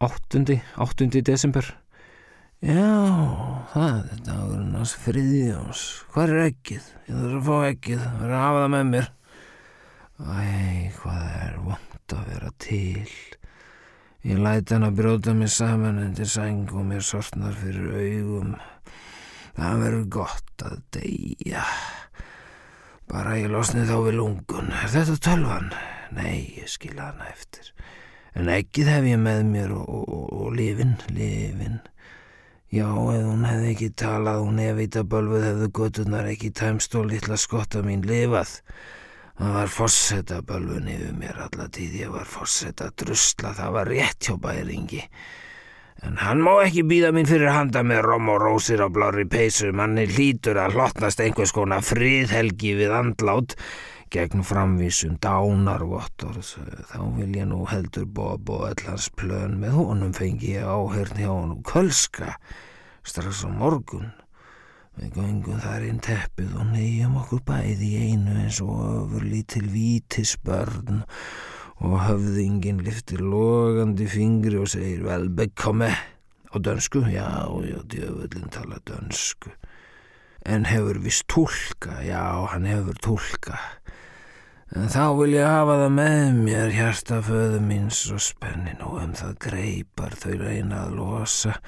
Áttundi, 0.04 0.58
áttundi 0.76 1.24
desember. 1.24 1.72
Já, 2.62 2.94
það 3.72 3.96
er 4.14 4.18
dagurinn 4.22 4.76
ás 4.78 4.92
friðjóns. 5.02 5.80
Hvað 6.14 6.30
er 6.30 6.42
ekkið? 6.44 6.84
Ég 7.08 7.16
þarf 7.16 7.32
að 7.34 7.48
fá 7.48 7.56
ekkið, 7.72 8.04
það 8.04 8.20
er 8.22 8.34
að 8.36 8.42
hafa 8.44 8.60
það 8.60 8.70
með 8.74 8.84
mér. 8.92 9.08
Æ, 10.22 10.44
hvað 11.00 11.24
er 11.40 11.56
vond 11.64 12.14
að 12.14 12.30
vera 12.30 12.52
til. 12.62 13.16
Ég 14.30 14.42
læti 14.46 14.76
hann 14.76 14.86
að 14.86 15.00
brjóta 15.00 15.34
mig 15.34 15.50
saman 15.50 15.98
undir 16.04 16.30
sæng 16.30 16.70
og 16.70 16.86
mér 16.86 17.02
sortnar 17.02 17.58
fyrir 17.58 17.98
augum. 17.98 18.54
Það 19.58 19.82
verður 19.82 20.08
gott 20.20 20.66
að 20.70 20.80
deyja. 20.94 21.66
Bara 23.10 23.40
ég 23.42 23.50
losni 23.50 23.82
þá 23.90 23.96
við 24.06 24.20
lungun. 24.20 24.70
Er 24.70 24.92
þetta 24.94 25.18
tölvan? 25.26 25.72
Nei, 26.14 26.54
ég 26.62 26.70
skilja 26.70 27.10
hana 27.10 27.26
eftir. 27.34 27.74
En 28.38 28.46
ekkið 28.54 28.94
hef 28.94 29.10
ég 29.10 29.18
með 29.18 29.48
mér 29.50 29.74
og, 29.74 29.82
og, 29.82 30.12
og, 30.14 30.36
og 30.44 30.60
lifin, 30.62 30.94
lifin. 31.10 31.82
Já, 32.72 32.88
ef 32.88 33.26
hún 33.28 33.42
hefði 33.44 33.66
ekki 33.74 33.86
talað, 34.00 34.46
hún 34.46 34.60
hefði 34.62 34.76
vita 34.78 35.00
bölfuð 35.04 35.42
hefðu 35.44 35.66
göttunar 35.76 36.28
ekki 36.30 36.48
tæmst 36.56 36.94
og 36.96 37.10
litla 37.10 37.36
skotta 37.36 37.82
mín 37.84 38.00
lifað. 38.08 38.54
Það 39.36 39.50
var 39.58 39.72
fossetta 39.74 40.38
bölfun 40.48 40.88
yfir 40.88 41.12
mér 41.20 41.42
alla 41.44 41.66
tíð, 41.68 41.98
ég 42.00 42.14
var 42.14 42.24
fossetta 42.24 42.88
drusla, 42.96 43.52
það 43.58 43.76
var 43.76 43.92
rétt 43.92 44.24
hjá 44.24 44.38
bæringi. 44.40 45.02
En 46.08 46.16
hann 46.24 46.40
má 46.40 46.54
ekki 46.62 46.86
býða 46.88 47.12
mín 47.12 47.28
fyrir 47.28 47.52
handa 47.52 47.84
með 47.84 48.06
rom 48.06 48.32
og 48.32 48.40
rósir 48.40 48.80
á 48.80 48.88
blári 48.88 49.26
peysu, 49.28 49.68
manni 49.76 50.08
hlítur 50.08 50.56
að 50.56 50.78
hlotnast 50.78 51.20
einhvers 51.20 51.52
konar 51.52 51.84
friðhelgi 51.84 52.72
við 52.80 52.96
andlát, 52.96 53.52
gegn 54.12 54.42
framvísum 54.44 55.14
dánarvottorð, 55.24 56.44
þá 56.90 56.98
vil 57.16 57.36
ég 57.38 57.46
nú 57.48 57.62
heldur 57.70 58.04
Bob 58.04 58.50
og 58.52 58.66
öll 58.68 58.84
hans 58.90 59.06
plön 59.16 59.54
með 59.62 59.78
honum 59.78 60.12
fengi 60.12 60.50
ég 60.58 60.68
áhörn 60.68 61.16
hjá 61.16 61.30
honum 61.30 61.62
kölska, 61.64 62.34
strax 63.08 63.46
á 63.48 63.48
morgun. 63.48 64.10
Við 65.00 65.14
gangum 65.16 65.62
þar 65.64 65.86
inn 65.88 66.02
teppið 66.04 66.52
og 66.60 66.68
neyjum 66.74 67.16
okkur 67.22 67.40
bæði 67.48 67.88
í 67.88 68.02
einu 68.10 68.36
eins 68.42 68.60
og 68.60 68.82
öfur 68.84 69.24
lítil 69.24 69.64
vítisbörn 69.72 71.06
og 71.80 71.98
höfðingin 72.04 72.84
liftir 72.84 73.24
logandi 73.24 74.10
fingri 74.12 74.60
og 74.60 74.68
segir 74.74 75.06
vel 75.08 75.30
bekomme 75.32 75.88
á 76.52 76.56
dönsku, 76.60 77.06
já, 77.08 77.48
já, 77.64 77.80
djöfullin 77.88 78.52
tala 78.52 78.76
dönsku. 78.84 79.56
En 80.44 80.66
hefur 80.68 80.98
vist 81.00 81.24
tólka, 81.32 82.02
já, 82.04 82.44
hann 82.52 82.68
hefur 82.68 82.98
tólka 83.00 83.56
en 84.72 84.92
þá 84.92 85.04
vil 85.18 85.32
ég 85.36 85.48
hafa 85.48 85.78
það 85.84 85.96
með 85.96 86.38
mér 86.42 86.76
hjartaföðu 86.76 87.64
míns 87.64 88.04
og 88.12 88.22
spennin 88.24 88.84
og 88.84 89.00
um 89.02 89.16
það 89.18 89.34
greipar 89.46 90.16
þau 90.16 90.32
reyna 90.40 90.86
að 90.86 90.96
losa 91.00 91.58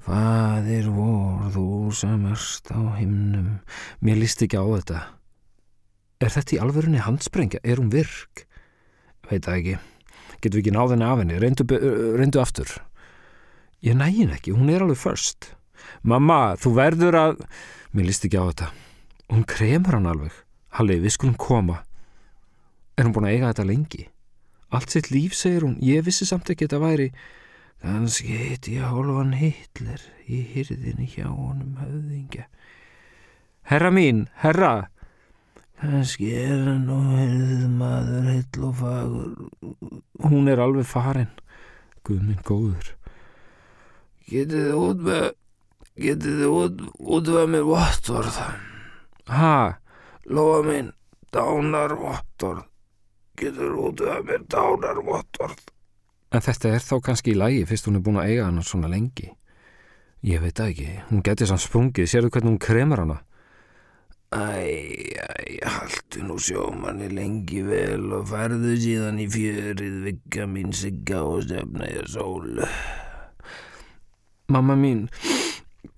Fadir 0.00 0.88
vor, 0.88 1.50
þú 1.52 1.92
sem 1.92 2.22
erst 2.30 2.70
á 2.72 2.80
himnum. 2.96 3.58
Mér 4.00 4.16
líst 4.22 4.40
ekki 4.40 4.56
á 4.56 4.64
þetta. 4.64 5.00
Er 6.24 6.32
þetta 6.32 6.56
í 6.56 6.60
alverðinni 6.64 7.02
handsprengja? 7.04 7.60
Er 7.62 7.82
hún 7.82 7.92
virk? 7.92 8.46
Veit 9.28 9.44
það 9.44 9.58
ekki. 9.58 9.74
Getur 10.40 10.56
við 10.56 10.62
ekki 10.62 10.72
náð 10.74 10.94
henni 10.94 11.06
af 11.06 11.20
henni? 11.20 11.36
Reyndu, 11.42 11.66
reyndu 12.16 12.40
aftur. 12.40 12.72
Ég 13.84 13.96
nægin 14.00 14.32
ekki, 14.32 14.56
hún 14.56 14.72
er 14.72 14.86
alveg 14.86 14.98
först. 15.00 15.52
Mamma, 16.00 16.56
þú 16.60 16.74
verður 16.80 17.20
að... 17.20 17.44
Mér 17.92 18.08
líst 18.08 18.24
ekki 18.24 18.40
á 18.40 18.48
þetta. 18.48 18.72
Hún 19.30 19.44
kremur 19.48 19.98
hann 19.98 20.08
alveg. 20.08 20.32
Halli, 20.80 20.96
við 21.04 21.16
skulum 21.18 21.36
koma. 21.40 21.82
Er 22.96 23.06
hún 23.06 23.14
búin 23.16 23.28
að 23.28 23.36
eiga 23.36 23.52
þetta 23.52 23.68
lengi? 23.68 24.06
Allt 24.70 24.94
sitt 24.94 25.10
líf, 25.10 25.34
segir 25.34 25.66
hún. 25.66 25.76
Ég 25.82 26.04
vissi 26.06 26.28
samt 26.28 26.50
ekki 26.50 26.68
þetta 26.68 26.82
væri... 26.82 27.10
Kanski 27.80 28.34
heiti 28.36 28.74
ég 28.76 28.90
hálfan 28.92 29.32
Hitler 29.40 30.02
í 30.28 30.42
hyrðinni 30.52 31.06
hjá 31.08 31.30
honum 31.30 31.78
höfðingja. 31.80 32.44
Herra 33.70 33.88
mín, 33.94 34.26
herra! 34.42 34.90
Kanski 35.80 36.28
er 36.36 36.58
hann 36.66 36.90
og 36.92 37.06
hyrðið 37.16 37.64
maður 37.80 38.28
hill 38.34 38.66
og 38.68 38.74
fagur. 38.82 39.30
Hún 40.28 40.52
er 40.52 40.60
alveg 40.60 40.90
farin. 40.90 41.32
Guð 42.04 42.20
minn 42.28 42.44
góður. 42.44 42.92
Getið 44.28 44.66
þið 44.68 44.80
út 44.84 45.04
með, 45.08 45.28
getið 46.04 46.40
þið 46.42 46.56
út, 46.60 46.82
út 47.00 47.30
með 47.38 47.52
mér 47.54 47.68
vottorð. 47.70 48.42
Ha? 49.32 49.56
Lóa 50.28 50.60
minn, 50.68 50.92
dánar 51.32 51.96
vottorð. 51.96 52.69
Getið 53.40 53.60
þið 53.60 53.76
út 53.80 54.02
með 54.04 54.24
mér 54.28 54.42
dánar 54.52 54.98
vottorð. 55.04 55.60
En 56.30 56.44
þetta 56.44 56.74
er 56.76 56.84
þá 56.84 56.94
kannski 57.06 57.32
í 57.32 57.38
lægi 57.38 57.66
fyrst 57.66 57.88
hún 57.88 57.98
er 57.98 58.04
búin 58.06 58.20
að 58.20 58.30
eiga 58.30 58.46
hana 58.46 58.62
svona 58.66 58.90
lengi. 58.92 59.30
Ég 60.28 60.42
veit 60.44 60.60
ekki, 60.60 60.90
hún 61.08 61.24
getur 61.24 61.48
sann 61.48 61.60
sprungið, 61.62 62.08
sérðu 62.10 62.30
hvernig 62.34 62.52
hún 62.52 62.60
kremur 62.60 63.00
hana? 63.00 63.16
Æ, 64.30 65.16
æ, 65.16 65.56
haldu 65.66 66.22
nú 66.22 66.36
sjómanni 66.38 67.08
lengi 67.10 67.64
vel 67.66 68.12
og 68.14 68.28
farðu 68.30 68.76
síðan 68.78 69.18
í 69.24 69.26
fjörið 69.32 69.96
vikka 70.04 70.46
mín 70.46 70.70
sigga 70.76 71.24
og 71.26 71.40
stefna 71.48 71.88
ég 71.90 72.06
sólu. 72.12 72.68
Mamma 74.52 74.76
mín, 74.78 75.06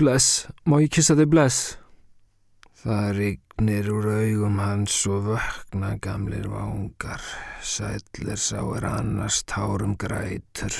bless, 0.00 0.46
má 0.64 0.78
ég 0.80 0.94
kissa 0.94 1.18
þig 1.18 1.28
bless? 1.34 1.74
Það 2.86 3.22
rignir 3.62 3.86
úr 3.94 4.06
augum 4.10 4.58
hans 4.58 5.06
og 5.06 5.26
vökna 5.28 5.94
gamlir 6.02 6.48
vangar. 6.50 7.22
Sætlir 7.62 8.36
sá 8.36 8.58
er 8.74 8.84
annars 8.84 9.44
tárum 9.46 9.94
grætur. 9.94 10.74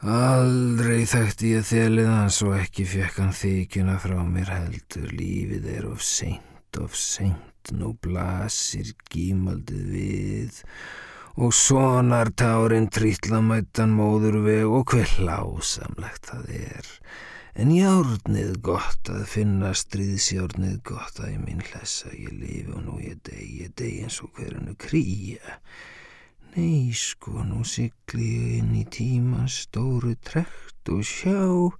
Aldrei 0.00 1.04
þekkti 1.04 1.52
ég 1.58 1.66
þelið 1.68 2.08
hans 2.08 2.40
og 2.40 2.56
ekki 2.56 2.86
fekk 2.88 3.20
hann 3.20 3.36
þykjuna 3.36 3.98
frá 4.00 4.16
mér 4.24 4.48
heldur. 4.48 5.12
Lífið 5.12 5.68
er 5.76 5.86
of 5.90 6.00
seint, 6.00 6.80
of 6.80 6.96
seint, 6.96 7.68
nú 7.72 7.92
blasir 8.00 8.94
gímaldið 9.12 9.92
við 9.92 10.64
og 11.36 11.52
sonar 11.52 12.32
tárin 12.32 12.88
trítlamættan 12.88 13.92
móður 13.92 14.40
veg 14.40 14.64
og 14.64 14.88
hver 14.88 15.18
lásamlegt 15.20 16.32
það 16.32 16.52
er. 16.64 16.92
En 17.56 17.70
járnið 17.72 18.58
gott 18.60 19.08
að 19.08 19.22
finna 19.32 19.70
stríðsjárnið 19.72 20.74
gott 20.84 21.22
að 21.22 21.30
ég 21.30 21.38
minn 21.40 21.62
hlessa 21.64 22.10
ég 22.12 22.34
lifi 22.36 22.68
og 22.68 22.82
nú 22.84 22.98
ég 23.00 23.22
deg, 23.24 23.40
ég 23.62 23.72
deg 23.80 24.02
eins 24.04 24.18
og 24.20 24.36
hverjanu 24.36 24.74
krýja. 24.76 25.56
Nei 26.52 26.92
sko, 26.92 27.46
nú 27.48 27.62
sykli 27.64 28.28
ég 28.28 28.52
inn 28.58 28.76
í 28.76 28.84
tíma 28.92 29.46
stóru 29.48 30.12
trekt 30.28 30.92
og 30.92 31.00
sjá. 31.08 31.72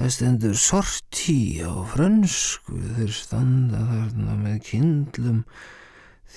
Það 0.00 0.10
stendur 0.16 0.58
sortí 0.64 1.60
á 1.60 1.76
frönsku, 1.92 2.80
þeir 2.96 3.12
standa 3.20 3.84
þarna 3.84 4.40
með 4.40 4.60
kindlum. 4.72 5.46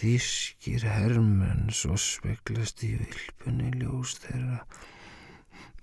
Þískir 0.04 0.84
hermenn 0.92 1.70
svo 1.72 1.96
speklast 1.96 2.84
í 2.84 2.98
vilpunni 3.00 3.72
ljós 3.80 4.18
þeirra. 4.26 4.66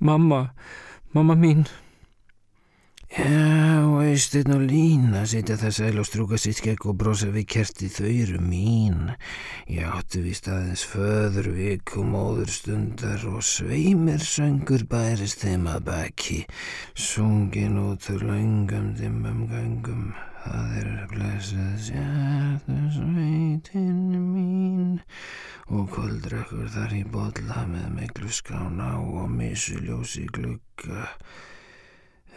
Mamma, 0.04 0.50
mamma 1.16 1.40
mín. 1.40 1.70
Já, 3.10 3.82
og 3.90 4.04
Eistinn 4.06 4.52
og 4.54 4.60
Lína 4.70 5.24
sitja 5.26 5.56
það 5.58 5.72
sæl 5.74 5.96
og 5.98 6.04
strúka 6.06 6.38
sitt 6.38 6.60
skekk 6.60 6.84
og 6.92 6.98
brosa 7.00 7.32
við 7.34 7.48
kerti 7.56 7.88
þau 7.90 8.06
eru 8.06 8.38
mín. 8.38 9.10
Ég 9.66 9.82
áttu 9.82 10.22
vist 10.22 10.46
aðeins 10.46 10.84
föður 10.86 11.48
vik 11.56 11.96
og 11.98 12.06
móður 12.12 12.54
stundar 12.54 13.26
og 13.32 13.42
sveimir 13.42 14.22
söngur 14.22 14.86
bærist 14.86 15.42
þeim 15.42 15.66
að 15.72 15.82
baki. 15.90 16.38
Sungin 16.94 17.82
út 17.82 18.06
úr 18.14 18.22
laungum 18.30 18.92
dimmum 18.94 19.42
gangum, 19.50 20.14
það 20.46 20.80
er 20.84 20.94
blessað 21.10 21.76
sérðu 21.90 22.80
sveitin 22.94 24.02
mín. 24.30 24.98
Og 25.66 25.90
kvöldrekkur 25.98 26.70
þar 26.78 26.94
í 26.94 27.06
bodla 27.10 27.66
með 27.74 27.94
miklu 27.98 28.30
skána 28.30 29.00
og 29.02 29.26
misuljósi 29.34 30.30
glugga. 30.30 31.08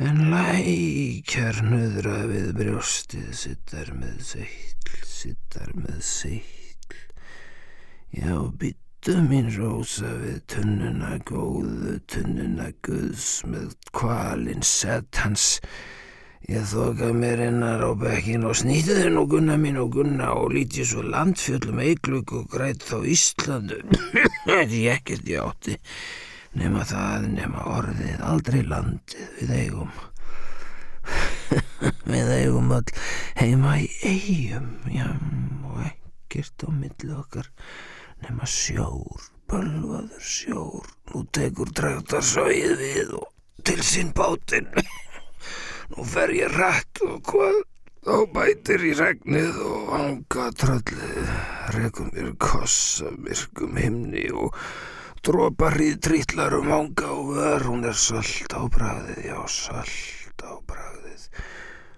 En 0.01 0.31
lækjar 0.31 1.59
nöðra 1.69 2.23
við 2.25 2.47
brjóstið, 2.57 3.27
sittar 3.37 3.91
með 3.93 4.23
seitl, 4.25 4.95
sittar 5.05 5.69
með 5.77 5.99
seitl. 6.01 6.95
Já, 8.17 8.39
byttu 8.57 9.19
mín 9.27 9.51
rosa 9.53 10.09
við 10.17 10.39
tunnuna 10.49 11.19
góðu, 11.29 11.99
tunnuna 12.09 12.71
guðs 12.81 13.43
með 13.45 13.77
kvalinn 13.93 14.65
sett 14.65 15.21
hans. 15.21 15.61
Ég 16.49 16.65
þoka 16.73 17.13
mér 17.13 17.45
innar 17.51 17.85
á 17.85 17.93
bekkin 17.93 18.49
og 18.49 18.57
snýtti 18.57 18.97
þér 18.97 19.13
nú 19.13 19.27
gunna 19.29 19.61
mín 19.61 19.77
og 19.77 19.93
gunna 19.99 20.33
og 20.33 20.57
líti 20.57 20.89
svo 20.89 21.05
landfjöldum 21.05 21.85
eiglug 21.85 22.33
og 22.33 22.49
græt 22.49 22.81
þá 22.81 22.97
Íslandu. 23.13 23.83
Þetta 24.49 24.61
er 24.65 24.93
ekkert 24.97 25.29
ég 25.29 25.45
átti 25.45 25.77
nema 26.59 26.83
það, 26.87 27.27
nema 27.33 27.65
orðið, 27.73 28.17
aldrei 28.27 28.61
landið 28.67 29.37
við 29.39 29.53
eigum. 29.57 29.93
við 32.13 32.31
eigum 32.37 32.71
öll 32.77 32.93
heima 33.39 33.75
í 33.81 33.89
eigum, 34.07 34.69
já, 34.93 35.09
og 35.67 35.81
ekkert 35.87 36.65
á 36.65 36.69
milli 36.71 37.11
okkar, 37.17 37.49
nema 38.23 38.47
sjór, 38.49 39.27
bölvaður 39.51 40.29
sjór, 40.33 40.87
nú 41.11 41.25
tekur 41.35 41.73
træktar 41.75 42.23
svæðið 42.25 42.79
við 42.85 43.13
og 43.19 43.29
til 43.67 43.81
sín 43.83 44.13
bátinn. 44.15 44.69
nú 45.93 46.05
fer 46.07 46.31
ég 46.37 46.53
rætt 46.55 47.03
og 47.05 47.19
hvað, 47.27 47.59
þá 48.03 48.15
bætir 48.35 48.87
í 48.87 48.95
regnið 48.99 49.59
og 49.67 49.93
anga 49.97 50.49
tröllið, 50.59 51.35
rekum 51.75 52.09
mér 52.15 52.33
kossa, 52.41 53.11
virkum 53.25 53.77
himni 53.79 54.29
og 54.31 54.55
Dróparrið 55.23 56.01
trítlar 56.03 56.51
um 56.57 56.67
ánga 56.75 57.07
og 57.15 57.29
vör, 57.37 57.63
hún 57.69 57.85
er 57.87 57.95
söld 57.95 58.51
á 58.51 58.67
bræðið, 58.67 59.21
já, 59.23 59.37
söld 59.47 60.43
á 60.43 60.59
bræðið, 60.67 61.21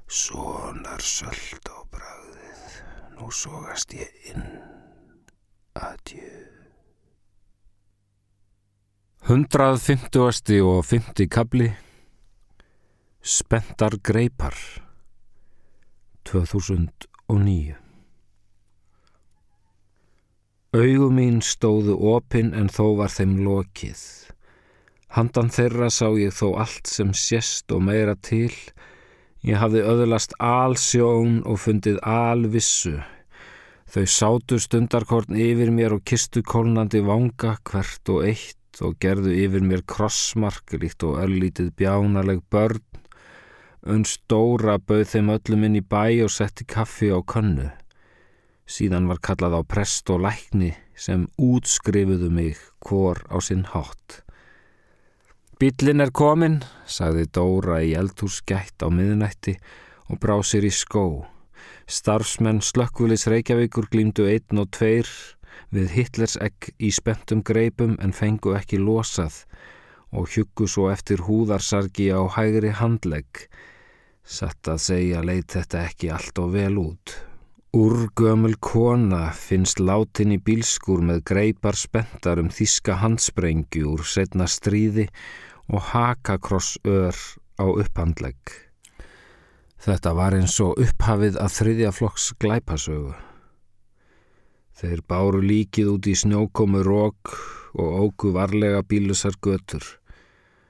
sonar 0.06 1.02
söld 1.02 1.66
á 1.66 1.80
bræðið, 1.90 2.76
nú 3.18 3.32
sógast 3.34 3.96
ég 3.98 4.12
inn, 4.30 4.46
adjö. 5.74 6.30
150. 9.26 10.62
og 10.62 10.86
50. 10.86 11.26
kabli 11.26 11.72
Spentar 13.26 13.98
greipar 14.06 14.54
2009 16.30 17.85
Augu 20.76 21.06
mín 21.08 21.38
stóðu 21.40 21.94
opinn 22.12 22.50
en 22.58 22.66
þó 22.68 22.98
var 22.98 23.12
þeim 23.14 23.38
lokið. 23.46 24.00
Handan 25.16 25.48
þeirra 25.54 25.88
sá 25.94 26.10
ég 26.20 26.34
þó 26.36 26.58
allt 26.66 26.90
sem 26.92 27.14
sést 27.16 27.72
og 27.72 27.86
meira 27.88 28.18
til. 28.20 28.52
Ég 29.48 29.62
hafði 29.62 29.86
öðlast 29.88 30.36
alsjón 30.44 31.38
og 31.48 31.62
fundið 31.64 32.02
alvissu. 32.04 32.98
Þau 33.88 34.04
sátu 34.18 34.60
stundarkorn 34.60 35.40
yfir 35.40 35.72
mér 35.72 35.96
og 35.96 36.04
kistu 36.04 36.44
kólnandi 36.44 37.00
vanga 37.08 37.54
hvert 37.72 38.12
og 38.12 38.28
eitt 38.28 38.84
og 38.84 39.00
gerðu 39.00 39.32
yfir 39.46 39.64
mér 39.64 39.86
krossmark 39.88 40.76
líkt 40.76 41.08
og 41.08 41.22
öllítið 41.24 41.72
bjánaleg 41.80 42.44
börn. 42.52 42.84
Önn 43.88 44.04
stóra 44.04 44.76
bauð 44.82 45.08
þeim 45.14 45.32
öllum 45.40 45.66
inn 45.70 45.80
í 45.80 45.86
bæ 45.88 46.26
og 46.28 46.36
setti 46.36 46.68
kaffi 46.68 47.16
á 47.16 47.24
kannu. 47.24 47.72
Síðan 48.66 49.06
var 49.06 49.22
kallað 49.22 49.60
á 49.60 49.62
prest 49.62 50.10
og 50.10 50.24
lækni 50.26 50.72
sem 50.98 51.28
útskrifuðu 51.38 52.32
mig 52.34 52.58
hvor 52.82 53.22
á 53.30 53.38
sinn 53.38 53.66
hátt. 53.70 54.24
Bílinn 55.62 56.04
er 56.04 56.12
komin, 56.12 56.58
sagði 56.84 57.30
Dóra 57.32 57.78
í 57.86 57.94
eldhúsgætt 57.96 58.82
á 58.84 58.92
miðnætti 58.92 59.54
og 60.10 60.20
brá 60.20 60.36
sér 60.44 60.66
í 60.68 60.74
skó. 60.74 61.24
Starfsmenn 61.88 62.64
slökkvulis 62.66 63.28
Reykjavíkur 63.32 63.88
glýmdu 63.94 64.26
einn 64.28 64.60
og 64.60 64.72
tveir 64.76 65.08
við 65.72 65.94
Hitlers 65.96 66.36
egg 66.42 66.72
í 66.82 66.90
spentum 66.92 67.44
greipum 67.46 67.96
en 68.02 68.16
fengu 68.18 68.56
ekki 68.58 68.82
losað 68.82 69.44
og 70.16 70.28
hjuggu 70.34 70.68
svo 70.68 70.90
eftir 70.92 71.24
húðarsargi 71.28 72.10
á 72.12 72.22
hægri 72.36 72.74
handlegg. 72.82 73.46
Satt 74.26 74.68
að 74.68 74.84
segja 74.90 75.24
leit 75.24 75.54
þetta 75.54 75.86
ekki 75.86 76.12
allt 76.18 76.42
og 76.42 76.54
vel 76.58 76.76
út. 76.82 77.16
Úrgömul 77.76 78.54
kona 78.60 79.34
finnst 79.36 79.82
látin 79.84 80.32
í 80.32 80.36
bílskur 80.40 81.02
með 81.04 81.18
greipar 81.28 81.76
spentar 81.76 82.40
um 82.40 82.48
þíska 82.48 82.96
handsprengju 83.02 83.90
úr 83.98 84.04
setna 84.08 84.48
stríði 84.48 85.04
og 85.68 85.84
hakakross 85.90 86.78
ör 86.88 87.20
á 87.60 87.66
upphandlegg. 87.68 88.40
Þetta 89.84 90.16
var 90.16 90.38
eins 90.40 90.56
og 90.64 90.80
upphafið 90.86 91.42
að 91.44 91.52
þriðja 91.58 91.92
flokks 92.00 92.30
glæpasögu. 92.40 93.12
Þeir 94.80 95.04
báru 95.12 95.44
líkið 95.44 95.92
út 95.98 96.08
í 96.08 96.16
snjókomu 96.24 96.88
rók 96.88 97.36
og 97.76 98.02
ógu 98.08 98.32
varlega 98.40 98.86
bílusar 98.88 99.36
götur. 99.44 99.84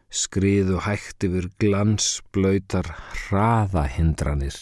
Skriðu 0.10 0.82
hægt 0.90 1.30
yfir 1.30 1.52
glansblöytar 1.62 2.90
hraðahindranir 3.28 4.58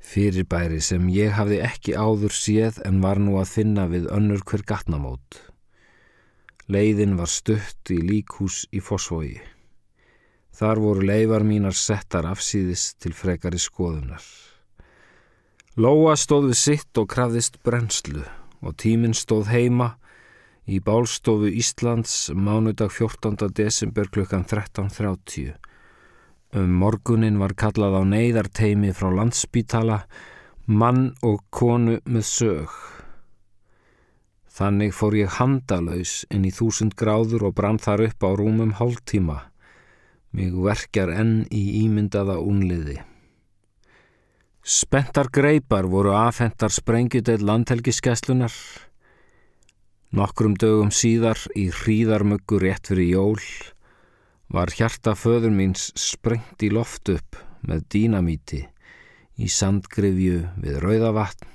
fyrirbæri 0.00 0.80
sem 0.82 1.08
ég 1.12 1.34
hafði 1.36 1.60
ekki 1.66 1.94
áður 1.94 2.34
séð 2.34 2.80
en 2.88 3.00
var 3.04 3.20
nú 3.20 3.36
að 3.40 3.52
finna 3.54 3.86
við 3.90 4.08
önnur 4.10 4.42
hver 4.48 4.64
gatnamót. 4.66 5.38
Leiðin 6.70 7.16
var 7.18 7.30
stutt 7.30 7.90
í 7.92 7.98
líkhús 8.00 8.64
í 8.72 8.80
fosfói. 8.80 9.40
Þar 10.54 10.82
voru 10.82 11.06
leifar 11.06 11.44
mínar 11.46 11.76
settar 11.76 12.26
afsýðis 12.28 12.94
til 13.00 13.14
frekari 13.16 13.58
skoðunar. 13.58 14.22
Lóa 15.80 16.16
stóð 16.18 16.50
við 16.50 16.58
sitt 16.60 16.98
og 17.00 17.08
krafðist 17.12 17.60
brennslu 17.64 18.24
og 18.60 18.76
tíminn 18.82 19.16
stóð 19.16 19.48
heima 19.54 19.94
í 20.68 20.80
bálstofu 20.84 21.48
Íslands 21.48 22.30
mánudag 22.34 22.92
14. 22.92 23.48
desember 23.54 24.10
klukkan 24.10 24.44
13.30 24.44 25.69
Um 26.50 26.70
morgunin 26.80 27.36
var 27.38 27.52
kallað 27.54 27.94
á 27.94 28.02
neyðarteimi 28.10 28.90
frá 28.90 29.12
landsbítala, 29.14 30.00
mann 30.66 31.12
og 31.22 31.44
konu 31.54 32.00
með 32.10 32.24
sög. 32.26 32.72
Þannig 34.50 34.90
fór 34.90 35.14
ég 35.14 35.36
handalaus 35.38 36.24
inn 36.26 36.48
í 36.48 36.50
þúsund 36.50 36.96
gráður 36.98 37.46
og 37.48 37.54
brann 37.54 37.78
þar 37.78 38.02
upp 38.08 38.26
á 38.26 38.30
rúmum 38.34 38.74
hálftíma. 38.80 39.38
Mig 40.34 40.50
verkjar 40.50 41.14
enn 41.14 41.46
í 41.54 41.84
ímyndaða 41.84 42.40
unliði. 42.42 42.98
Spentar 44.66 45.30
greipar 45.30 45.86
voru 45.86 46.18
afhentar 46.18 46.74
sprengjudeil 46.74 47.46
landhelgiskeslunar. 47.46 48.52
Nokkrum 50.18 50.58
dögum 50.58 50.90
síðar 50.90 51.38
í 51.54 51.70
hríðarmöggur 51.70 52.66
rétt 52.66 52.90
fyrir 52.90 53.14
jól 53.14 53.38
var 54.50 54.72
hjarta 54.74 55.14
föður 55.14 55.52
míns 55.54 55.90
sprengt 55.98 56.62
í 56.66 56.70
loft 56.74 57.08
upp 57.12 57.38
með 57.66 57.84
dínamíti 57.94 58.64
í 59.40 59.48
sandgrifju 59.48 60.40
við 60.60 60.80
rauðavatn 60.82 61.46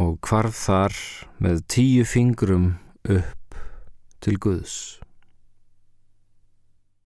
og 0.00 0.18
hvarf 0.26 0.56
þar 0.66 0.96
með 1.42 1.62
tíu 1.70 2.06
fingrum 2.06 2.72
upp 3.06 3.60
til 4.20 4.36
Guðs. 4.42 5.00